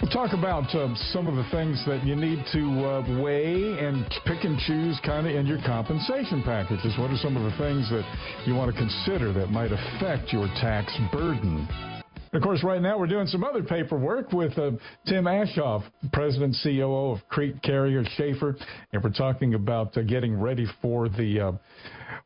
We'll 0.01 0.12
talk 0.12 0.33
about 0.33 0.74
uh, 0.75 0.93
some 1.13 1.27
of 1.27 1.36
the 1.36 1.50
things 1.50 1.81
that 1.88 2.03
you 2.03 2.15
need 2.15 2.43
to 2.51 2.86
uh, 2.86 3.22
weigh 3.22 3.79
and 3.79 4.05
pick 4.25 4.43
and 4.43 4.60
choose 4.60 5.00
kind 5.05 5.27
of 5.27 5.33
in 5.33 5.45
your 5.45 5.60
compensation 5.65 6.43
packages. 6.43 6.93
What 7.00 7.12
are 7.12 7.17
some 7.17 7.38
of 7.38 7.43
the 7.43 7.57
things 7.57 7.89
that 7.89 8.03
you 8.45 8.53
want 8.53 8.74
to 8.74 8.77
consider 8.77 9.31
that 9.33 9.50
might 9.50 9.72
affect 9.72 10.33
your 10.33 10.48
tax 10.60 10.93
burden? 11.12 11.67
Of 12.33 12.41
course, 12.41 12.63
right 12.63 12.81
now 12.81 12.98
we're 12.98 13.05
doing 13.05 13.27
some 13.27 13.43
other 13.43 13.62
paperwork 13.62 14.33
with 14.33 14.57
uh, 14.57 14.72
Tim 15.05 15.25
Aschoff, 15.25 15.83
President 16.12 16.57
COO 16.63 17.12
of 17.12 17.19
Crete 17.29 17.62
Carrier 17.62 18.03
Shaffer, 18.17 18.57
and 18.91 19.03
we're 19.03 19.12
talking 19.12 19.53
about 19.53 19.95
uh, 19.95 20.01
getting 20.01 20.38
ready 20.38 20.65
for 20.81 21.10
the 21.10 21.39
uh, 21.39 21.51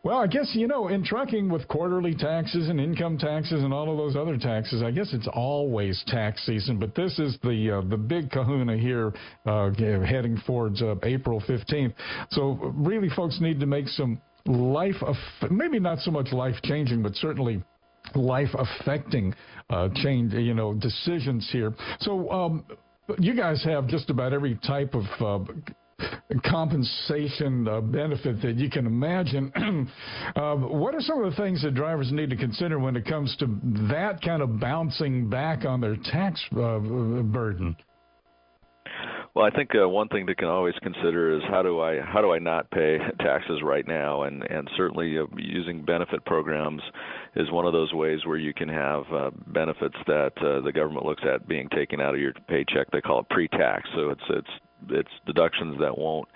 well, 0.04 0.20
I 0.20 0.27
guess, 0.27 0.51
you 0.54 0.68
know, 0.68 0.88
in 0.88 1.04
trucking 1.04 1.50
with 1.50 1.68
quarterly 1.68 2.13
taxes 2.13 2.70
and 2.70 2.80
income 2.80 3.18
taxes 3.18 3.63
and 3.63 3.74
all 3.74 3.92
of 3.92 3.98
those 3.98 4.16
other 4.16 4.38
taxes, 4.38 4.84
I 4.84 4.92
guess 4.92 5.12
it's 5.12 5.27
always 5.34 6.01
tax 6.08 6.46
season, 6.46 6.80
but 6.80 6.96
this 6.96 7.18
is 7.20 7.38
the 7.44 7.80
uh, 7.80 7.89
the 7.89 7.98
big 7.98 8.32
kahuna 8.32 8.77
here 8.77 9.13
uh, 9.46 9.72
heading 9.74 10.39
towards 10.46 10.82
uh, 10.82 10.96
April 11.04 11.42
15th. 11.42 11.94
So 12.30 12.74
really 12.75 13.10
folks 13.10 13.39
need 13.42 13.60
to 13.60 13.66
make 13.66 13.88
some 13.88 14.22
life 14.46 14.96
maybe 15.50 15.80
not 15.80 16.00
so 16.00 16.12
much 16.12 16.32
life 16.32 16.56
changing, 16.63 17.01
but 17.01 17.16
certainly 17.16 17.63
life 18.16 18.50
affecting 18.54 19.34
uh, 19.70 19.89
change, 19.96 20.34
you 20.34 20.54
know, 20.54 20.74
decisions 20.74 21.50
here. 21.51 21.74
So 22.00 22.30
um, 22.32 22.66
you 23.20 23.36
guys 23.36 23.63
have 23.63 23.88
just 23.88 24.10
about 24.10 24.34
every 24.34 24.56
type 24.66 24.94
of 24.94 25.04
uh, 25.20 25.54
compensation 26.44 27.68
uh, 27.68 27.82
benefit 27.82 28.42
that 28.42 28.56
you 28.58 28.70
can 28.70 28.86
imagine. 28.86 29.51
uh, 30.36 30.56
what 30.56 30.94
are 30.94 31.01
some 31.01 31.24
of 31.24 31.32
the 31.32 31.38
things 31.38 31.62
that 31.63 31.74
drivers 31.74 32.12
need 32.12 32.30
to 32.30 32.36
consider 32.36 32.80
when 32.80 32.96
it 32.96 33.06
comes 33.06 33.36
to 33.38 33.46
that 33.89 34.22
kind 34.22 34.42
of 34.42 34.60
bouncing 34.60 35.30
back 35.30 35.66
on 35.66 35.82
their 35.82 35.96
tax 36.12 36.42
uh, 36.54 36.80
burden? 36.80 37.75
Well, 39.38 39.46
I 39.46 39.51
think 39.51 39.70
uh, 39.80 39.88
one 39.88 40.08
thing 40.08 40.25
to 40.25 40.34
can 40.34 40.48
always 40.48 40.74
consider 40.82 41.38
is 41.38 41.44
how 41.48 41.62
do 41.62 41.80
I 41.80 42.01
how 42.01 42.22
do 42.22 42.32
I 42.32 42.39
not 42.39 42.72
pay 42.72 42.98
taxes 43.20 43.62
right 43.62 43.88
now, 43.88 44.24
and 44.24 44.42
and 44.50 44.68
certainly 44.75 45.20
uh, 45.20 45.25
using 45.38 45.86
benefit 45.86 46.25
programs 46.25 46.82
is 47.36 47.51
one 47.51 47.68
of 47.68 47.72
those 47.72 47.94
ways 47.94 48.25
where 48.25 48.39
you 48.39 48.51
can 48.51 48.68
have 48.68 49.04
uh, 49.13 49.30
benefits 49.46 49.96
that 50.08 50.32
uh, 50.38 50.62
the 50.62 50.72
government 50.72 51.06
looks 51.06 51.22
at 51.24 51.48
being 51.48 51.70
taken 51.70 52.01
out 52.01 52.16
of 52.16 52.20
your 52.20 52.34
paycheck. 52.48 52.89
They 52.92 53.00
call 53.00 53.20
it 53.20 53.30
pre-tax, 53.30 53.88
so 53.96 54.10
it's 54.10 54.24
it's 54.30 54.50
it's 54.89 55.10
deductions 55.25 55.77
that 55.79 55.98
won't 55.98 56.27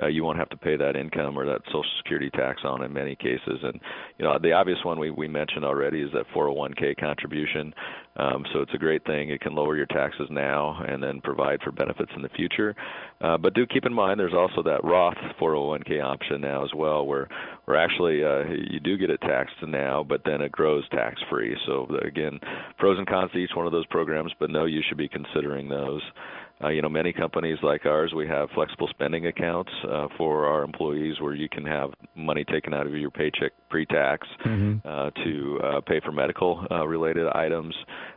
uh, 0.00 0.06
you 0.06 0.22
won't 0.22 0.38
have 0.38 0.48
to 0.50 0.56
pay 0.56 0.76
that 0.76 0.96
income 0.96 1.36
or 1.36 1.44
that 1.44 1.60
Social 1.66 1.84
Security 1.98 2.30
tax 2.30 2.60
on 2.64 2.84
in 2.84 2.92
many 2.92 3.16
cases. 3.16 3.58
And 3.62 3.80
you 4.18 4.24
know, 4.24 4.38
the 4.40 4.52
obvious 4.52 4.78
one 4.84 4.98
we 4.98 5.10
we 5.10 5.26
mentioned 5.26 5.64
already 5.64 6.00
is 6.02 6.10
that 6.12 6.24
401k 6.34 6.98
contribution. 6.98 7.74
Um, 8.16 8.44
so 8.52 8.60
it's 8.60 8.74
a 8.74 8.78
great 8.78 9.04
thing. 9.04 9.30
It 9.30 9.40
can 9.40 9.54
lower 9.54 9.76
your 9.76 9.86
taxes 9.86 10.28
now 10.30 10.80
and 10.86 11.02
then 11.02 11.20
provide 11.20 11.60
for 11.62 11.72
benefits 11.72 12.10
in 12.16 12.22
the 12.22 12.28
future. 12.30 12.74
Uh, 13.20 13.38
but 13.38 13.54
do 13.54 13.66
keep 13.66 13.86
in 13.86 13.92
mind 13.92 14.18
there's 14.18 14.34
also 14.34 14.62
that 14.62 14.84
Roth 14.84 15.16
401k 15.40 16.02
option 16.02 16.40
now 16.40 16.64
as 16.64 16.70
well, 16.74 17.04
where 17.06 17.28
where 17.64 17.76
actually 17.76 18.22
uh, 18.24 18.44
you 18.70 18.80
do 18.80 18.96
get 18.96 19.10
it 19.10 19.20
taxed 19.20 19.56
now, 19.66 20.04
but 20.08 20.22
then 20.24 20.40
it 20.40 20.52
grows 20.52 20.88
tax 20.90 21.20
free. 21.28 21.56
So 21.66 21.88
again, 22.04 22.38
pros 22.78 22.98
and 22.98 23.06
cons 23.06 23.32
to 23.32 23.38
each 23.38 23.50
one 23.54 23.66
of 23.66 23.72
those 23.72 23.86
programs, 23.86 24.32
but 24.38 24.50
no, 24.50 24.64
you 24.64 24.82
should 24.88 24.98
be 24.98 25.08
considering 25.08 25.68
those. 25.68 26.02
Uh, 26.62 26.68
you 26.68 26.82
know, 26.82 26.88
many 26.88 27.12
companies 27.12 27.58
like 27.62 27.86
ours, 27.86 28.12
we 28.14 28.26
have 28.26 28.48
flexible 28.54 28.88
spending 28.88 29.26
accounts 29.26 29.70
uh, 29.88 30.08
for 30.16 30.46
our 30.46 30.64
employees 30.64 31.20
where 31.20 31.34
you 31.34 31.48
can 31.48 31.64
have 31.64 31.90
money 32.16 32.44
taken 32.44 32.74
out 32.74 32.86
of 32.86 32.94
your 32.94 33.10
paycheck 33.10 33.52
pre-tax 33.68 34.26
mm-hmm. 34.44 34.86
uh, 34.86 35.10
to 35.24 35.60
uh, 35.62 35.80
pay 35.82 36.00
for 36.00 36.12
medical 36.12 36.66
uh, 36.70 36.86
related 36.86 37.26
items. 37.34 37.74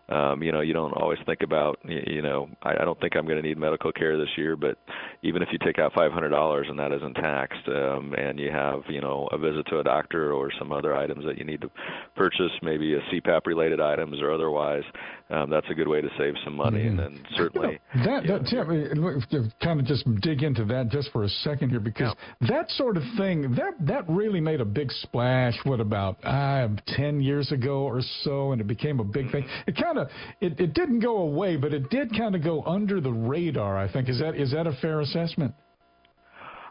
Um, 0.10 0.44
you 0.44 0.52
know, 0.52 0.60
you 0.60 0.74
don't 0.74 0.92
always 0.92 1.20
think 1.26 1.40
about, 1.42 1.80
you 1.86 2.22
know, 2.22 2.50
I, 2.64 2.72
I 2.72 2.86
don't 2.86 3.00
think 3.00 3.16
I'm 3.16 3.26
going 3.26 3.42
to 3.42 3.48
need 3.48 3.58
medical 3.58 3.94
care 3.94 4.18
this 4.18 4.28
year, 4.36 4.58
but 4.58 4.78
even 5.24 5.42
if 5.42 5.48
you 5.54 5.58
take 5.64 5.80
out 5.80 5.94
$500 5.94 6.70
and 6.70 6.78
that 6.78 6.92
isn't 6.92 7.14
taxed, 7.14 7.66
um, 7.68 8.14
and 8.18 8.38
you 8.38 8.52
have, 8.52 8.82
you 8.90 9.00
know, 9.00 9.30
a 9.32 9.38
visit 9.38 9.66
to 9.68 9.80
a 9.80 9.84
doctor 9.84 10.34
or 10.34 10.52
some 10.60 10.74
other 10.74 10.94
items 10.94 11.24
that 11.26 11.38
you 11.38 11.46
need 11.46 11.62
to 11.62 11.72
purchase, 12.16 12.52
maybe 12.62 12.96
a 12.96 13.00
CPAP 13.04 13.46
related 13.46 13.80
items 13.80 14.22
or 14.22 14.34
otherwise, 14.34 14.84
um, 15.30 15.50
that's 15.50 15.68
a 15.70 15.74
good 15.74 15.88
way 15.88 16.02
to 16.02 16.10
save 16.18 16.34
some 16.44 16.56
money. 16.56 16.80
Mm-hmm. 16.80 17.00
And 17.00 17.18
then 17.18 17.26
certainly 17.38 17.80
you 17.94 18.04
know, 18.04 18.22
that, 18.22 18.28
that 18.28 19.22
Tim, 19.30 19.54
kind 19.64 19.80
of 19.80 19.86
just 19.86 20.04
dig 20.22 20.44
into 20.44 20.66
that 20.66 20.90
just 20.90 21.10
for 21.12 21.24
a 21.24 21.30
second 21.30 21.70
here 21.70 21.80
because 21.80 22.14
yeah. 22.42 22.48
that 22.50 22.70
sort 22.72 22.98
of 22.98 23.04
thing 23.18 23.54
that 23.56 23.74
that 23.80 24.10
really 24.10 24.42
made 24.42 24.60
a 24.60 24.66
big 24.66 24.92
splash. 24.92 25.41
What 25.64 25.80
about 25.80 26.24
uh, 26.24 26.68
ten 26.88 27.22
years 27.22 27.52
ago 27.52 27.84
or 27.84 28.02
so, 28.24 28.52
and 28.52 28.62
it 28.62 28.68
became 28.68 29.00
a 29.00 29.04
big 29.04 29.32
thing. 29.32 29.46
It 29.68 29.76
kind 29.76 29.98
of 29.98 30.10
it, 30.40 30.60
it 30.60 30.74
didn't 30.74 31.00
go 31.00 31.18
away, 31.18 31.58
but 31.58 31.74
it 31.74 31.90
did 31.90 32.16
kind 32.18 32.36
of 32.36 32.44
go 32.44 32.64
under 32.64 33.02
the 33.02 33.12
radar. 33.12 33.78
I 33.78 33.92
think 33.92 34.10
is 34.10 34.20
that 34.20 34.36
is 34.36 34.52
that 34.52 34.68
a 34.68 34.74
fair 34.82 35.02
assessment? 35.02 35.54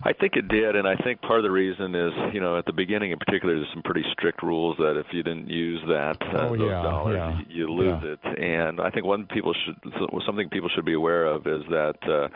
I 0.02 0.14
think 0.14 0.34
it 0.34 0.48
did, 0.48 0.76
and 0.76 0.88
I 0.88 0.96
think 1.04 1.20
part 1.20 1.40
of 1.40 1.42
the 1.42 1.50
reason 1.50 1.94
is, 1.94 2.10
you 2.32 2.40
know, 2.40 2.56
at 2.56 2.64
the 2.64 2.72
beginning 2.72 3.10
in 3.10 3.18
particular, 3.18 3.54
there's 3.54 3.68
some 3.74 3.82
pretty 3.82 4.02
strict 4.12 4.42
rules 4.42 4.78
that 4.78 4.98
if 4.98 5.04
you 5.12 5.22
didn't 5.22 5.50
use 5.50 5.78
that 5.88 6.16
uh, 6.22 6.48
oh, 6.48 6.56
those 6.56 6.70
yeah, 6.70 6.82
dollars, 6.82 7.16
yeah. 7.16 7.38
you, 7.50 7.66
you 7.66 7.70
lose 7.70 8.02
yeah. 8.02 8.12
it. 8.12 8.42
And 8.42 8.80
I 8.80 8.88
think 8.88 9.04
one 9.04 9.26
people 9.26 9.52
should 9.66 9.92
something 10.24 10.48
people 10.48 10.70
should 10.74 10.86
be 10.86 10.94
aware 10.94 11.26
of 11.26 11.46
is 11.46 11.62
that. 11.70 11.96
uh 12.08 12.28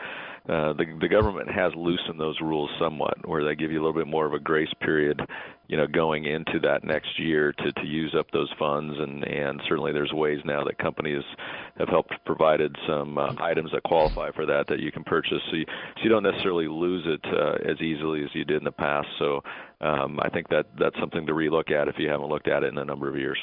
uh, 0.47 0.73
the 0.73 0.85
the 1.01 1.07
government 1.07 1.49
has 1.49 1.73
loosened 1.75 2.19
those 2.19 2.39
rules 2.39 2.69
somewhat, 2.79 3.27
where 3.27 3.43
they 3.43 3.55
give 3.55 3.71
you 3.71 3.79
a 3.79 3.83
little 3.83 3.99
bit 3.99 4.07
more 4.07 4.25
of 4.25 4.33
a 4.33 4.39
grace 4.39 4.73
period, 4.79 5.19
you 5.67 5.75
know, 5.75 5.87
going 5.87 6.25
into 6.25 6.59
that 6.59 6.83
next 6.83 7.19
year 7.19 7.51
to 7.53 7.71
to 7.71 7.85
use 7.85 8.15
up 8.17 8.29
those 8.31 8.51
funds, 8.59 8.95
and 8.99 9.23
and 9.23 9.59
certainly 9.67 9.91
there's 9.91 10.13
ways 10.13 10.39
now 10.45 10.63
that 10.63 10.77
companies 10.77 11.23
have 11.79 11.89
helped 11.89 12.13
provided 12.25 12.75
some 12.87 13.17
uh, 13.17 13.33
items 13.39 13.71
that 13.71 13.81
qualify 13.83 14.31
for 14.31 14.45
that 14.45 14.67
that 14.67 14.79
you 14.79 14.91
can 14.91 15.03
purchase, 15.03 15.41
so 15.49 15.55
you, 15.55 15.65
so 15.67 16.03
you 16.03 16.09
don't 16.09 16.23
necessarily 16.23 16.67
lose 16.67 17.05
it 17.07 17.25
uh, 17.33 17.71
as 17.71 17.81
easily 17.81 18.23
as 18.23 18.29
you 18.33 18.45
did 18.45 18.57
in 18.57 18.63
the 18.65 18.71
past. 18.71 19.07
So 19.17 19.41
um, 19.81 20.19
I 20.21 20.29
think 20.29 20.49
that 20.49 20.67
that's 20.79 20.99
something 20.99 21.25
to 21.25 21.33
relook 21.33 21.71
at 21.71 21.87
if 21.87 21.95
you 21.97 22.09
haven't 22.09 22.29
looked 22.29 22.47
at 22.47 22.63
it 22.63 22.67
in 22.67 22.77
a 22.77 22.85
number 22.85 23.09
of 23.09 23.17
years. 23.17 23.39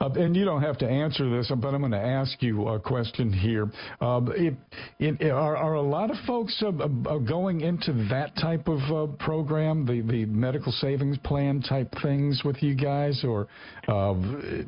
Uh, 0.00 0.08
and 0.16 0.36
you 0.36 0.44
don't 0.44 0.62
have 0.62 0.78
to 0.78 0.88
answer 0.88 1.28
this, 1.30 1.50
but 1.56 1.74
I'm 1.74 1.80
going 1.80 1.92
to 1.92 1.98
ask 1.98 2.42
you 2.42 2.68
a 2.68 2.80
question 2.80 3.32
here. 3.32 3.70
Uh, 4.00 4.20
it, 4.36 4.54
it, 4.98 5.30
are, 5.30 5.56
are, 5.56 5.74
a 5.74 5.82
lot 5.82 6.10
of 6.10 6.16
folks 6.26 6.62
uh, 6.62 6.68
uh, 6.68 7.18
going 7.18 7.60
into 7.60 7.92
that 8.08 8.36
type 8.36 8.68
of 8.68 8.80
uh, 8.92 9.12
program, 9.16 9.86
the, 9.86 10.00
the 10.00 10.24
medical 10.26 10.72
savings 10.72 11.18
plan 11.18 11.60
type 11.62 11.92
things 12.02 12.42
with 12.44 12.62
you 12.62 12.74
guys, 12.74 13.24
or 13.24 13.48
uh, 13.88 14.14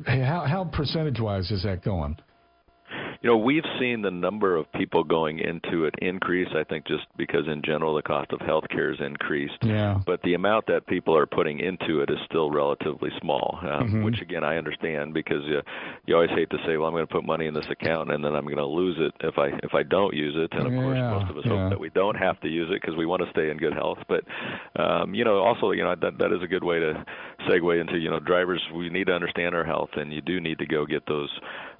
how, 0.05 0.45
how 0.47 0.69
percentage 0.73 1.19
wise 1.19 1.49
is 1.51 1.63
that 1.63 1.83
going? 1.83 2.17
You 3.27 3.33
know, 3.33 3.39
we've 3.39 3.65
seen 3.77 4.03
the 4.03 4.09
number 4.09 4.55
of 4.55 4.71
people 4.71 5.03
going 5.03 5.39
into 5.39 5.83
it 5.83 5.95
increase. 6.01 6.47
I 6.55 6.63
think 6.63 6.87
just 6.87 7.03
because 7.17 7.45
in 7.45 7.61
general 7.61 7.93
the 7.93 8.01
cost 8.01 8.31
of 8.31 8.39
healthcare 8.39 8.95
has 8.97 9.05
increased. 9.05 9.57
Yeah. 9.63 9.99
But 10.05 10.21
the 10.21 10.33
amount 10.33 10.67
that 10.67 10.87
people 10.87 11.13
are 11.13 11.25
putting 11.25 11.59
into 11.59 11.99
it 11.99 12.09
is 12.09 12.19
still 12.23 12.49
relatively 12.49 13.09
small, 13.19 13.59
um, 13.63 13.67
mm-hmm. 13.67 14.03
which 14.05 14.21
again 14.21 14.45
I 14.45 14.55
understand 14.55 15.13
because 15.13 15.43
you 15.43 15.59
you 16.05 16.15
always 16.15 16.29
hate 16.29 16.49
to 16.51 16.57
say, 16.65 16.77
well, 16.77 16.87
I'm 16.87 16.93
going 16.93 17.05
to 17.05 17.13
put 17.13 17.25
money 17.25 17.47
in 17.47 17.53
this 17.53 17.65
account 17.69 18.13
and 18.13 18.23
then 18.23 18.33
I'm 18.33 18.45
going 18.45 18.55
to 18.55 18.65
lose 18.65 18.95
it 18.97 19.13
if 19.19 19.37
I 19.37 19.47
if 19.61 19.73
I 19.73 19.83
don't 19.83 20.15
use 20.15 20.35
it. 20.37 20.57
And 20.57 20.67
of 20.67 20.71
yeah, 20.71 20.81
course, 20.81 21.21
most 21.21 21.29
of 21.29 21.37
us 21.37 21.43
yeah. 21.45 21.51
hope 21.51 21.71
that 21.71 21.79
we 21.81 21.89
don't 21.89 22.15
have 22.15 22.39
to 22.39 22.47
use 22.47 22.69
it 22.71 22.81
because 22.81 22.95
we 22.95 23.05
want 23.05 23.23
to 23.23 23.29
stay 23.31 23.49
in 23.49 23.57
good 23.57 23.73
health. 23.73 23.97
But 24.07 24.23
um, 24.81 25.13
you 25.13 25.25
know, 25.25 25.39
also 25.39 25.71
you 25.71 25.83
know 25.83 25.95
that 25.99 26.17
that 26.19 26.31
is 26.31 26.41
a 26.41 26.47
good 26.47 26.63
way 26.63 26.79
to 26.79 27.03
segue 27.49 27.81
into 27.81 27.97
you 27.97 28.09
know 28.09 28.21
drivers. 28.21 28.61
We 28.73 28.89
need 28.89 29.07
to 29.07 29.13
understand 29.13 29.53
our 29.53 29.65
health, 29.65 29.89
and 29.97 30.13
you 30.13 30.21
do 30.21 30.39
need 30.39 30.59
to 30.59 30.65
go 30.65 30.85
get 30.85 31.05
those 31.07 31.29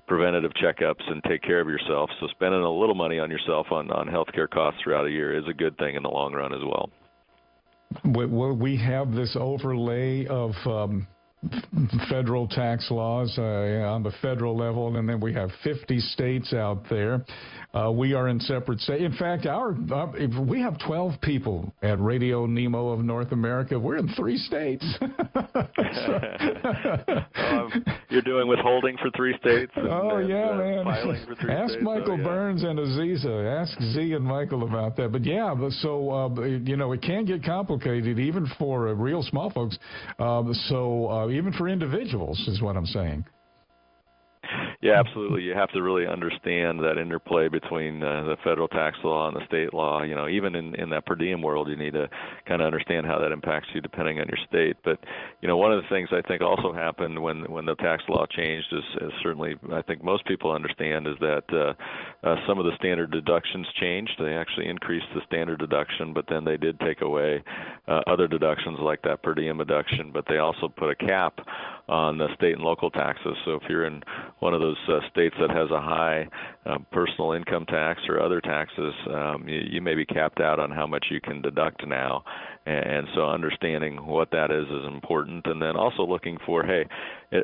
preventative 0.07 0.51
checkups 0.53 1.09
and 1.11 1.21
take 1.23 1.41
care 1.41 1.59
of 1.59 1.67
yourself. 1.67 2.09
So 2.19 2.27
spending 2.27 2.61
a 2.61 2.71
little 2.71 2.95
money 2.95 3.19
on 3.19 3.29
yourself 3.29 3.67
on 3.71 3.91
on 3.91 4.07
healthcare 4.07 4.49
costs 4.49 4.79
throughout 4.83 5.05
a 5.05 5.11
year 5.11 5.37
is 5.37 5.43
a 5.49 5.53
good 5.53 5.77
thing 5.77 5.95
in 5.95 6.03
the 6.03 6.09
long 6.09 6.33
run 6.33 6.53
as 6.53 6.61
well. 6.63 6.89
We 8.03 8.77
have 8.77 9.13
this 9.13 9.35
overlay 9.39 10.25
of 10.25 10.51
um, 10.65 11.07
federal 12.09 12.47
tax 12.47 12.89
laws 12.89 13.33
uh, 13.37 13.41
on 13.41 14.03
the 14.03 14.11
federal 14.21 14.57
level, 14.57 14.95
and 14.97 15.07
then 15.07 15.19
we 15.19 15.33
have 15.33 15.49
50 15.63 15.99
states 15.99 16.53
out 16.53 16.83
there. 16.89 17.23
Uh, 17.73 17.91
we 17.91 18.13
are 18.13 18.29
in 18.29 18.39
separate 18.39 18.79
states. 18.79 19.03
In 19.03 19.13
fact, 19.13 19.45
our 19.45 19.75
uh, 19.93 20.07
we 20.47 20.61
have 20.61 20.79
12 20.79 21.19
people 21.21 21.71
at 21.81 21.99
Radio 21.99 22.45
Nemo 22.45 22.89
of 22.89 23.03
North 23.03 23.31
America. 23.33 23.77
We're 23.77 23.97
in 23.97 24.07
three 24.15 24.37
states. 24.37 24.85
um, 27.35 27.85
you're 28.09 28.21
doing 28.21 28.47
withholding 28.47 28.97
for 28.97 29.09
three 29.15 29.37
states. 29.39 29.71
And, 29.75 29.89
oh 29.89 30.17
and, 30.17 30.29
yeah, 30.29 30.49
uh, 30.49 30.55
man. 30.55 30.87
Ask 30.87 31.71
states. 31.71 31.83
Michael 31.83 32.13
oh, 32.13 32.17
yeah. 32.17 32.23
Burns 32.23 32.63
and 32.63 32.79
Aziza. 32.79 33.61
Ask 33.61 33.79
Z 33.79 34.13
and 34.13 34.23
Michael 34.25 34.63
about 34.63 34.95
that. 34.97 35.11
But 35.11 35.25
yeah, 35.25 35.53
so 35.81 36.11
uh, 36.11 36.29
you 36.43 36.77
know, 36.77 36.93
it 36.93 37.01
can 37.01 37.25
get 37.25 37.43
complicated 37.43 38.17
even 38.17 38.47
for 38.57 38.87
uh, 38.87 38.93
real 38.93 39.21
small 39.21 39.49
folks. 39.49 39.77
Um, 40.19 40.53
so 40.67 41.09
uh, 41.09 41.29
even 41.37 41.53
for 41.53 41.67
individuals 41.69 42.43
is 42.47 42.61
what 42.61 42.75
I'm 42.75 42.85
saying. 42.87 43.23
Yeah, 44.81 44.99
absolutely. 44.99 45.43
You 45.43 45.53
have 45.53 45.71
to 45.71 45.81
really 45.81 46.05
understand 46.07 46.79
that 46.81 46.97
interplay 46.97 47.47
between 47.47 48.03
uh, 48.03 48.23
the 48.23 48.37
federal 48.43 48.67
tax 48.67 48.97
law 49.03 49.27
and 49.27 49.35
the 49.35 49.45
state 49.45 49.73
law. 49.73 50.03
You 50.03 50.15
know, 50.15 50.27
even 50.27 50.55
in 50.55 50.75
in 50.75 50.89
that 50.91 51.05
per 51.05 51.15
diem 51.15 51.41
world, 51.41 51.67
you 51.69 51.75
need 51.75 51.93
to 51.93 52.09
kind 52.45 52.61
of 52.61 52.65
understand 52.67 53.05
how 53.05 53.19
that 53.19 53.31
impacts 53.31 53.69
you 53.73 53.81
depending 53.81 54.19
on 54.19 54.27
your 54.27 54.37
state. 54.47 54.77
But 54.83 54.99
you 55.41 55.47
know, 55.47 55.57
one 55.57 55.73
of 55.73 55.81
the 55.81 55.89
things 55.89 56.09
I 56.11 56.21
think 56.27 56.41
also 56.41 56.73
happened 56.73 57.21
when 57.21 57.43
when 57.51 57.65
the 57.65 57.75
tax 57.75 58.03
law 58.07 58.25
changed 58.27 58.67
is, 58.71 58.83
is 59.01 59.11
certainly 59.23 59.55
I 59.73 59.81
think 59.81 60.03
most 60.03 60.25
people 60.25 60.51
understand 60.51 61.07
is 61.07 61.15
that 61.19 61.43
uh, 61.51 61.73
uh, 62.27 62.35
some 62.47 62.59
of 62.59 62.65
the 62.65 62.75
standard 62.75 63.11
deductions 63.11 63.67
changed. 63.79 64.13
They 64.19 64.33
actually 64.33 64.67
increased 64.67 65.07
the 65.15 65.21
standard 65.25 65.59
deduction, 65.59 66.13
but 66.13 66.25
then 66.29 66.43
they 66.43 66.57
did 66.57 66.79
take 66.79 67.01
away 67.01 67.43
uh, 67.87 68.01
other 68.07 68.27
deductions 68.27 68.79
like 68.79 69.01
that 69.03 69.23
per 69.23 69.33
diem 69.33 69.57
deduction. 69.57 70.11
But 70.13 70.25
they 70.27 70.37
also 70.37 70.67
put 70.67 70.89
a 70.91 70.95
cap 70.95 71.39
on 71.89 72.17
the 72.17 72.27
state 72.35 72.53
and 72.53 72.61
local 72.61 72.91
taxes. 72.91 73.35
So 73.45 73.55
if 73.55 73.63
you're 73.69 73.85
in 73.85 74.03
one 74.39 74.53
of 74.53 74.61
those 74.61 74.77
uh, 74.87 74.99
states 75.09 75.35
that 75.39 75.49
has 75.49 75.69
a 75.71 75.81
high 75.81 76.27
um, 76.65 76.85
personal 76.91 77.31
income 77.31 77.65
tax 77.65 78.01
or 78.07 78.21
other 78.21 78.39
taxes, 78.41 78.93
um, 79.13 79.47
you, 79.47 79.61
you 79.71 79.81
may 79.81 79.95
be 79.95 80.05
capped 80.05 80.39
out 80.39 80.59
on 80.59 80.69
how 80.71 80.85
much 80.85 81.07
you 81.09 81.19
can 81.19 81.41
deduct 81.41 81.85
now. 81.87 82.23
And 82.67 83.07
so 83.15 83.29
understanding 83.29 84.05
what 84.05 84.29
that 84.31 84.51
is 84.51 84.65
is 84.65 84.93
important, 84.93 85.47
and 85.47 85.61
then 85.61 85.77
also 85.77 86.05
looking 86.05 86.37
for, 86.45 86.63
hey, 86.63 86.85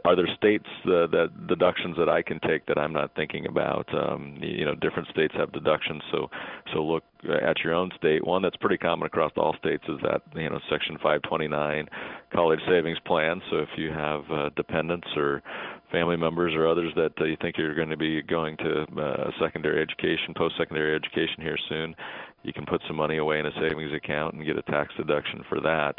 are 0.04 0.18
there 0.18 0.28
states 0.36 0.68
uh, 0.84 1.08
that 1.08 1.48
deductions 1.48 1.96
that 1.98 2.10
I 2.10 2.22
can 2.22 2.42
take 2.42 2.66
that 2.66 2.78
I'm 2.78 2.92
not 2.92 3.16
thinking 3.16 3.46
about? 3.46 3.88
Um, 3.94 4.38
you 4.42 4.66
know, 4.66 4.76
different 4.76 5.08
states 5.08 5.34
have 5.38 5.54
deductions, 5.54 6.02
so 6.12 6.30
so 6.74 6.84
look 6.84 7.04
at 7.24 7.60
your 7.64 7.74
own 7.74 7.92
state. 7.98 8.26
One 8.26 8.42
that's 8.42 8.58
pretty 8.58 8.78
common 8.78 9.06
across 9.06 9.32
all 9.38 9.56
states 9.60 9.84
is 9.88 9.98
that 10.04 10.24
you 10.36 10.50
know 10.50 10.60
Section 10.70 10.96
529 10.98 11.88
college 12.34 12.60
savings 12.68 13.00
plan. 13.06 13.42
So 13.50 13.58
if 13.60 13.70
you 13.78 13.92
have 13.92 14.24
uh, 14.30 14.50
dependents 14.58 15.08
or 15.16 15.42
family 15.94 16.18
members 16.18 16.54
or 16.56 16.68
others 16.68 16.92
that 16.96 17.14
uh, 17.22 17.24
you 17.24 17.38
think 17.40 17.56
you're 17.58 17.76
going 17.76 17.90
to 17.90 17.96
be 17.96 18.22
going 18.24 18.58
to 18.58 18.82
uh, 19.00 19.30
secondary 19.40 19.82
education, 19.82 20.34
post-secondary 20.36 20.96
education 20.96 21.38
here 21.40 21.58
soon, 21.70 21.96
you 22.42 22.52
can 22.52 22.66
put 22.66 22.82
some 22.88 22.98
money 22.98 23.18
away 23.18 23.40
in 23.40 23.46
a 23.46 23.52
savings 23.54 23.94
account 23.94 24.34
and 24.34 24.46
get 24.46 24.58
a 24.58 24.62
tax 24.64 24.94
deduction 24.98 25.44
for 25.48 25.62
that. 25.62 25.94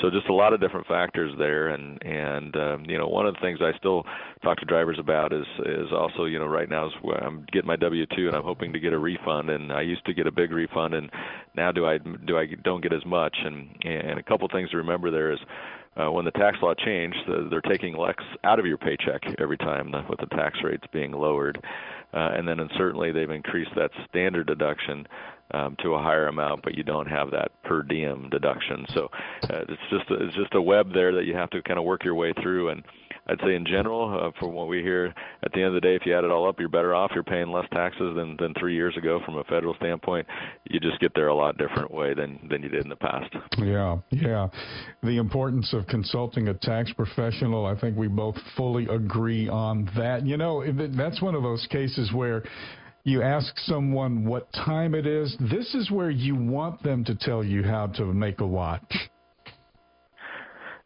So 0.00 0.08
just 0.10 0.28
a 0.28 0.32
lot 0.32 0.52
of 0.52 0.60
different 0.60 0.86
factors 0.86 1.32
there, 1.36 1.68
and 1.68 2.00
and 2.04 2.54
um, 2.56 2.84
you 2.86 2.96
know 2.96 3.08
one 3.08 3.26
of 3.26 3.34
the 3.34 3.40
things 3.40 3.58
I 3.60 3.76
still 3.78 4.04
talk 4.42 4.58
to 4.58 4.66
drivers 4.66 4.98
about 5.00 5.32
is 5.32 5.46
is 5.66 5.88
also 5.92 6.26
you 6.26 6.38
know 6.38 6.46
right 6.46 6.68
now 6.68 6.86
is 6.86 6.92
I'm 7.20 7.44
getting 7.52 7.66
my 7.66 7.76
W 7.76 8.06
two 8.16 8.28
and 8.28 8.36
I'm 8.36 8.44
hoping 8.44 8.72
to 8.72 8.78
get 8.78 8.92
a 8.92 8.98
refund, 8.98 9.50
and 9.50 9.72
I 9.72 9.82
used 9.82 10.04
to 10.06 10.14
get 10.14 10.28
a 10.28 10.32
big 10.32 10.52
refund, 10.52 10.94
and 10.94 11.10
now 11.56 11.72
do 11.72 11.86
I 11.86 11.98
do 11.98 12.38
I 12.38 12.46
don't 12.62 12.82
get 12.82 12.92
as 12.92 13.04
much, 13.04 13.36
and 13.44 13.68
and 13.82 14.18
a 14.18 14.22
couple 14.22 14.46
things 14.48 14.70
to 14.70 14.76
remember 14.76 15.10
there 15.10 15.32
is 15.32 15.40
uh, 15.96 16.10
when 16.10 16.24
the 16.24 16.30
tax 16.30 16.56
law 16.62 16.74
changed, 16.74 17.18
they're 17.50 17.60
taking 17.62 17.96
less 17.96 18.14
out 18.44 18.58
of 18.58 18.66
your 18.66 18.78
paycheck 18.78 19.22
every 19.38 19.58
time 19.58 19.92
with 20.08 20.20
the 20.20 20.26
tax 20.26 20.58
rates 20.62 20.84
being 20.92 21.12
lowered. 21.12 21.62
Uh, 22.12 22.30
and 22.36 22.46
then 22.46 22.60
and 22.60 22.70
certainly 22.76 23.12
they've 23.12 23.30
increased 23.30 23.70
that 23.76 23.90
standard 24.08 24.46
deduction 24.46 25.06
um, 25.52 25.76
to 25.82 25.94
a 25.94 26.02
higher 26.02 26.28
amount, 26.28 26.62
but 26.62 26.76
you 26.76 26.82
don't 26.82 27.08
have 27.08 27.30
that 27.30 27.50
per 27.64 27.82
diem 27.82 28.28
deduction. 28.30 28.86
So 28.88 29.08
uh, 29.44 29.64
it's 29.68 29.82
just 29.90 30.10
a, 30.10 30.24
it's 30.24 30.36
just 30.36 30.54
a 30.54 30.62
web 30.62 30.92
there 30.92 31.14
that 31.14 31.24
you 31.24 31.34
have 31.34 31.50
to 31.50 31.62
kind 31.62 31.78
of 31.78 31.84
work 31.84 32.04
your 32.04 32.14
way 32.14 32.32
through 32.40 32.70
and 32.70 32.82
I'd 33.30 33.38
say 33.44 33.54
in 33.54 33.64
general, 33.64 34.12
uh, 34.12 34.30
from 34.40 34.54
what 34.54 34.66
we 34.66 34.82
hear, 34.82 35.14
at 35.44 35.52
the 35.52 35.58
end 35.58 35.68
of 35.68 35.74
the 35.74 35.80
day, 35.80 35.94
if 35.94 36.02
you 36.04 36.16
add 36.16 36.24
it 36.24 36.30
all 36.30 36.48
up, 36.48 36.58
you're 36.58 36.68
better 36.68 36.94
off. 36.94 37.12
You're 37.14 37.22
paying 37.22 37.52
less 37.52 37.66
taxes 37.72 38.16
than 38.16 38.36
than 38.38 38.54
three 38.58 38.74
years 38.74 38.96
ago 38.96 39.20
from 39.24 39.36
a 39.36 39.44
federal 39.44 39.74
standpoint. 39.74 40.26
You 40.68 40.80
just 40.80 40.98
get 41.00 41.12
there 41.14 41.28
a 41.28 41.34
lot 41.34 41.56
different 41.56 41.92
way 41.92 42.12
than 42.12 42.40
than 42.50 42.62
you 42.62 42.68
did 42.68 42.82
in 42.82 42.88
the 42.88 42.96
past. 42.96 43.32
Yeah, 43.58 43.98
yeah. 44.10 44.48
The 45.02 45.18
importance 45.18 45.72
of 45.72 45.86
consulting 45.86 46.48
a 46.48 46.54
tax 46.54 46.92
professional, 46.92 47.66
I 47.66 47.78
think 47.78 47.96
we 47.96 48.08
both 48.08 48.36
fully 48.56 48.86
agree 48.86 49.48
on 49.48 49.88
that. 49.96 50.26
You 50.26 50.36
know, 50.36 50.64
that's 50.96 51.22
one 51.22 51.36
of 51.36 51.42
those 51.42 51.66
cases 51.70 52.12
where 52.12 52.42
you 53.04 53.22
ask 53.22 53.56
someone 53.58 54.24
what 54.24 54.52
time 54.52 54.94
it 54.94 55.06
is. 55.06 55.36
This 55.38 55.74
is 55.74 55.90
where 55.90 56.10
you 56.10 56.34
want 56.34 56.82
them 56.82 57.04
to 57.04 57.14
tell 57.14 57.44
you 57.44 57.62
how 57.62 57.86
to 57.88 58.04
make 58.04 58.40
a 58.40 58.46
watch. 58.46 58.92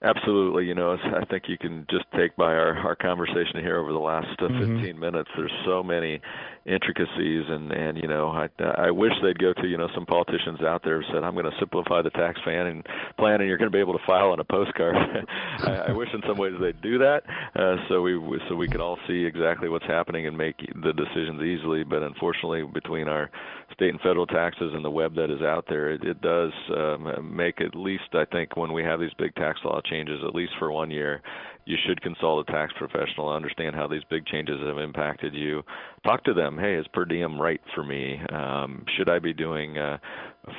Absolutely. 0.05 0.67
You 0.67 0.75
know, 0.75 0.97
I 1.03 1.25
think 1.25 1.45
you 1.49 1.57
can 1.57 1.87
just 1.91 2.05
take 2.15 2.37
by 2.37 2.53
our, 2.53 2.77
our 2.77 2.95
conversation 2.95 3.61
here 3.61 3.79
over 3.79 3.91
the 3.91 3.99
last 3.99 4.27
uh, 4.39 4.49
mm-hmm. 4.49 4.83
15 4.83 5.01
minutes. 5.01 5.31
There's 5.35 5.53
so 5.65 5.83
many 5.83 6.21
intricacies, 6.67 7.45
and 7.49 7.73
and 7.73 7.99
you 7.99 8.09
know, 8.09 8.29
I 8.29 8.49
I 8.77 8.91
wish 8.91 9.13
they'd 9.23 9.39
go 9.39 9.53
to 9.53 9.67
you 9.67 9.77
know 9.77 9.89
some 9.95 10.07
politicians 10.07 10.61
out 10.63 10.83
there 10.85 11.01
who 11.01 11.13
said 11.13 11.23
I'm 11.23 11.35
going 11.35 11.45
to 11.45 11.59
simplify 11.59 12.03
the 12.03 12.11
tax 12.11 12.41
plan 12.43 12.67
and 12.67 12.87
plan, 13.19 13.41
and 13.41 13.49
you're 13.49 13.59
going 13.59 13.71
to 13.71 13.75
be 13.77 13.81
able 13.81 13.93
to 13.93 14.05
file 14.07 14.31
on 14.31 14.41
a 14.41 14.45
postcard. 14.45 14.97
I, 15.67 15.89
I 15.89 15.93
wish 15.93 16.09
in 16.13 16.23
some 16.27 16.39
ways 16.39 16.55
they'd 16.61 16.81
do 16.81 16.99
that, 16.99 17.23
uh, 17.57 17.77
so 17.89 18.01
we 18.03 18.19
so 18.49 18.55
we 18.55 18.69
could 18.69 18.81
all 18.81 18.99
see 19.07 19.25
exactly 19.25 19.69
what's 19.69 19.87
happening 19.87 20.27
and 20.27 20.37
make 20.37 20.59
the 20.59 20.93
decisions 20.93 21.43
easily. 21.43 21.85
But 21.85 22.03
unfortunately, 22.03 22.65
between 22.73 23.09
our 23.09 23.31
state 23.73 23.91
and 23.91 24.01
federal 24.01 24.27
taxes 24.27 24.73
and 24.75 24.85
the 24.85 24.91
web 24.91 25.15
that 25.17 25.31
is 25.31 25.43
out 25.43 25.67
there, 25.69 25.91
it, 25.91 26.05
it 26.05 26.21
does 26.21 26.53
um, 26.77 27.35
make 27.35 27.61
at 27.61 27.75
least 27.75 28.05
I 28.15 28.25
think 28.25 28.57
when 28.57 28.73
we 28.73 28.83
have 28.83 29.01
these 29.01 29.15
big 29.19 29.35
tax 29.35 29.61
law 29.65 29.81
changes, 29.83 30.21
at 30.27 30.35
least 30.35 30.53
for 30.59 30.71
one 30.71 30.91
year, 30.91 31.23
you 31.67 31.77
should 31.87 32.01
consult 32.03 32.49
a 32.49 32.53
tax 32.53 32.73
professional, 32.77 33.29
understand 33.29 33.75
how 33.75 33.87
these 33.87 34.03
big 34.11 34.27
changes 34.27 34.61
have 34.67 34.79
impacted 34.79 35.35
you. 35.35 35.63
Talk 36.05 36.25
to 36.25 36.35
them. 36.35 36.59
Hey, 36.59 36.75
is 36.75 36.87
per 36.93 37.05
diem 37.05 37.41
right 37.41 37.61
for 37.75 37.83
me? 37.83 38.21
Um, 38.33 38.85
should 38.97 39.09
I 39.09 39.19
be 39.19 39.33
doing 39.33 39.79
uh, 39.79 39.99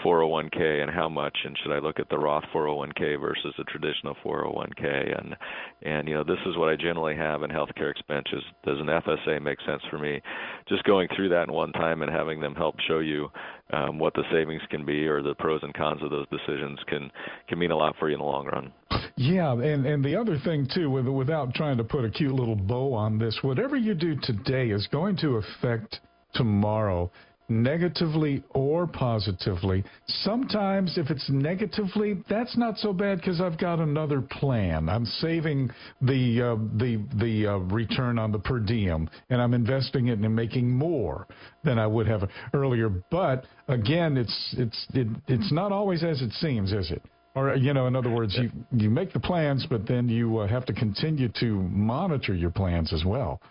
401k 0.04 0.82
and 0.82 0.90
how 0.90 1.08
much 1.08 1.38
and 1.44 1.58
should 1.62 1.72
I 1.72 1.80
look 1.80 2.00
at 2.00 2.10
the 2.10 2.18
Roth 2.18 2.44
401k 2.54 3.20
versus 3.20 3.54
a 3.60 3.64
traditional 3.66 4.16
401k 4.26 5.20
and 5.20 5.36
and 5.84 6.08
you 6.08 6.16
know 6.16 6.24
this 6.24 6.40
is 6.46 6.58
what 6.58 6.70
I 6.70 6.76
generally 6.76 7.16
have 7.16 7.44
in 7.44 7.52
healthcare 7.52 7.92
expenses. 7.92 8.44
Does 8.66 8.80
an 8.80 8.88
FSA 8.88 9.42
make 9.42 9.60
sense 9.66 9.82
for 9.90 10.00
me? 10.00 10.22
Just 10.68 10.84
going 10.86 11.08
through 11.16 11.30
that 11.30 11.48
in 11.48 11.54
one 11.54 11.72
time 11.74 12.02
and 12.02 12.12
having 12.12 12.40
them 12.40 12.56
help 12.56 12.76
show 12.88 13.00
you 13.00 13.30
um, 13.74 14.00
what 14.00 14.14
the 14.14 14.24
savings 14.32 14.62
can 14.70 14.86
be 14.86 15.08
or 15.08 15.22
the 15.22 15.36
pros 15.36 15.62
and 15.64 15.74
cons 15.74 16.02
of 16.02 16.10
those 16.10 16.28
decisions 16.30 16.80
can 16.88 17.12
can 17.48 17.60
mean 17.60 17.72
a 17.72 17.78
lot 17.78 17.96
for 18.00 18.10
you 18.10 18.16
in 18.16 18.20
the 18.20 18.26
long 18.26 18.48
run. 18.48 18.74
Yeah 19.18 19.54
and 19.54 19.86
and 19.86 20.04
the 20.04 20.16
other 20.16 20.40
thing 20.40 20.68
too 20.74 20.90
with, 20.90 21.08
without 21.08 21.54
trying 21.54 21.78
to 21.78 21.84
put 21.84 22.06
a 22.06 22.10
cute 22.10 22.34
little 22.34 22.56
bow 22.56 22.94
on 22.94 23.20
this 23.20 23.38
whatever 23.42 23.76
you 23.76 23.94
do 23.94 24.16
today 24.22 24.70
is 24.70 24.88
going 24.88 25.16
to 25.18 25.38
affect 25.38 26.00
tomorrow 26.34 27.12
negatively 27.48 28.44
or 28.52 28.88
positively. 28.88 29.84
Sometimes, 30.08 30.98
if 30.98 31.10
it's 31.10 31.30
negatively, 31.30 32.24
that's 32.30 32.58
not 32.58 32.78
so 32.78 32.94
bad 32.94 33.20
because 33.20 33.42
I've 33.42 33.58
got 33.58 33.80
another 33.80 34.22
plan. 34.22 34.90
I'm 34.90 35.06
saving 35.06 35.70
the 36.02 36.42
uh, 36.42 36.78
the 36.78 37.04
the 37.20 37.48
uh, 37.48 37.58
return 37.58 38.18
on 38.20 38.32
the 38.32 38.40
per 38.40 38.60
diem, 38.60 39.10
and 39.30 39.42
I'm 39.42 39.54
investing 39.54 40.08
it 40.08 40.24
in 40.24 40.36
making 40.36 40.70
more 40.70 41.28
than 41.64 41.80
I 41.80 41.88
would 41.88 42.08
have 42.08 42.30
earlier. 42.54 42.90
But 42.90 43.46
again, 43.68 44.18
it's 44.18 44.56
it's 44.58 44.88
it, 44.94 45.08
it's 45.28 45.52
not 45.52 45.72
always 45.72 46.04
as 46.04 46.22
it 46.22 46.32
seems, 46.34 46.72
is 46.72 46.92
it? 46.92 47.02
Or 47.36 47.54
you 47.56 47.74
know, 47.74 47.88
in 47.88 47.96
other 47.96 48.10
words, 48.10 48.38
you 48.40 48.50
you 48.72 48.90
make 48.90 49.12
the 49.12 49.20
plans, 49.20 49.66
but 49.70 49.86
then 49.86 50.08
you 50.08 50.38
uh, 50.38 50.48
have 50.48 50.66
to 50.66 50.74
continue 50.74 51.30
to 51.40 51.56
monitor 51.64 52.34
your 52.34 52.52
plans 52.52 52.94
as 52.94 53.04
well. 53.06 53.42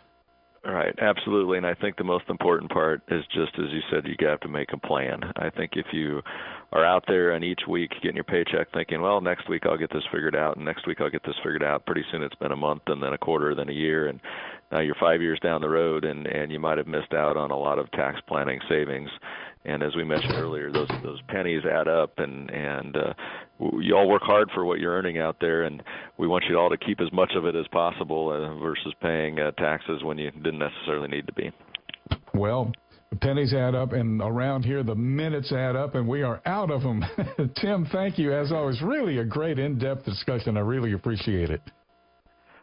Right, 0.67 0.95
absolutely. 0.99 1.59
And 1.59 1.67
I 1.67 1.75
think 1.75 1.97
the 1.97 2.05
most 2.05 2.25
important 2.31 2.71
part 2.73 3.03
is 3.09 3.23
just 3.35 3.53
as 3.59 3.71
you 3.71 3.81
said, 3.91 4.07
you 4.07 4.17
have 4.27 4.41
to 4.41 4.49
make 4.49 4.73
a 4.73 4.79
plan. 4.79 5.21
I 5.37 5.51
think 5.51 5.73
if 5.75 5.85
you 5.93 6.23
are 6.73 6.83
out 6.85 7.05
there 7.07 7.33
and 7.33 7.45
each 7.45 7.61
week 7.69 7.91
getting 8.03 8.15
your 8.17 8.25
paycheck 8.25 8.73
thinking, 8.73 9.03
well, 9.03 9.21
next 9.21 9.47
week 9.47 9.67
I'll 9.67 9.77
get 9.77 9.93
this 9.93 10.05
figured 10.11 10.35
out, 10.35 10.57
and 10.57 10.65
next 10.65 10.87
week 10.87 11.03
I'll 11.03 11.11
get 11.11 11.23
this 11.23 11.37
figured 11.45 11.63
out, 11.63 11.85
pretty 11.85 12.03
soon 12.11 12.23
it's 12.23 12.35
been 12.37 12.51
a 12.53 12.57
month 12.57 12.81
and 12.87 13.03
then 13.03 13.13
a 13.13 13.19
quarter, 13.19 13.55
then 13.55 13.69
a 13.69 13.73
year, 13.75 14.07
and 14.09 14.21
now 14.73 14.81
you're 14.81 14.95
five 14.99 15.21
years 15.21 15.39
down 15.41 15.61
the 15.61 15.69
road, 15.69 16.07
and 16.07 16.27
and 16.27 16.51
you 16.51 16.59
might 16.59 16.79
have 16.79 16.87
missed 16.87 17.13
out 17.13 17.37
on 17.37 17.51
a 17.51 17.59
lot 17.59 17.79
of 17.79 17.91
tax 17.93 18.19
planning 18.27 18.59
savings 18.67 19.11
and 19.65 19.83
as 19.83 19.95
we 19.97 20.05
mentioned 20.05 20.35
earlier, 20.35 20.71
those 20.71 20.89
those 21.03 21.21
pennies 21.29 21.63
add 21.65 21.89
up, 21.89 22.19
and 22.19 22.51
and 22.51 22.97
uh, 22.97 23.15
you 23.81 23.97
all 23.97 24.09
work 24.09 24.23
hard 24.23 24.51
for 24.55 24.65
what 24.65 24.79
you're 24.79 24.93
earning 24.93 25.19
out 25.19 25.37
there, 25.41 25.63
and 25.63 25.83
we 26.19 26.27
want 26.27 26.45
you 26.49 26.59
all 26.59 26.69
to 26.69 26.77
keep 26.77 27.01
as 27.01 27.11
much 27.13 27.33
of 27.35 27.47
it 27.47 27.57
as 27.57 27.67
possible 27.69 28.31
uh, 28.31 28.59
versus 28.61 28.93
paying 29.01 29.41
uh, 29.41 29.51
taxes 29.53 30.03
when 30.03 30.19
you 30.19 30.31
didn't 30.31 30.59
necessarily 30.59 31.09
need 31.09 31.27
to 31.27 31.33
be. 31.33 31.51
Well, 32.35 32.73
pennies 33.21 33.55
add 33.55 33.75
up, 33.75 33.93
and 33.93 34.21
around 34.21 34.65
here 34.65 34.83
the 34.83 34.95
minutes 34.95 35.53
add 35.53 35.77
up, 35.77 35.95
and 35.95 36.07
we 36.07 36.23
are 36.23 36.43
out 36.45 36.71
of 36.71 36.83
them. 36.83 37.03
Tim, 37.57 37.87
thank 37.91 38.19
you 38.19 38.35
as 38.35 38.53
always. 38.53 38.83
Really 38.83 39.19
a 39.19 39.25
great 39.25 39.59
in-depth 39.59 40.05
discussion. 40.05 40.57
I 40.57 40.61
really 40.61 40.93
appreciate 40.93 41.51
it. 41.51 41.63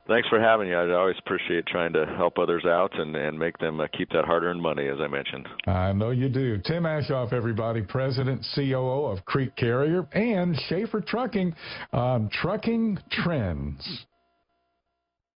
Thanks 0.08 0.28
for 0.30 0.40
having 0.40 0.68
me. 0.70 0.76
I 0.76 0.92
always 0.94 1.16
appreciate 1.20 1.66
trying 1.68 1.94
to 1.94 2.06
help 2.18 2.38
others 2.38 2.66
out 2.66 2.98
and, 3.00 3.16
and 3.16 3.38
make 3.38 3.58
them 3.60 3.80
uh, 3.80 3.88
keep 3.96 4.10
that 4.12 4.26
hard 4.26 4.44
earned 4.44 4.62
money, 4.62 4.88
as 4.88 4.98
I 5.00 5.08
mentioned. 5.08 5.48
I 5.68 5.94
know 5.94 6.10
you 6.10 6.28
do. 6.28 6.58
Tim 6.58 6.84
Aschoff, 6.84 7.34
everybody, 7.34 7.82
President, 7.82 8.46
COO 8.56 9.06
of 9.06 9.24
Crete 9.26 9.56
Carrier 9.56 10.08
and 10.14 10.60
Shaffer 10.68 11.02
Trucking 11.02 11.54
on 11.94 12.30
Trucking 12.30 12.98
Trends. 13.12 14.06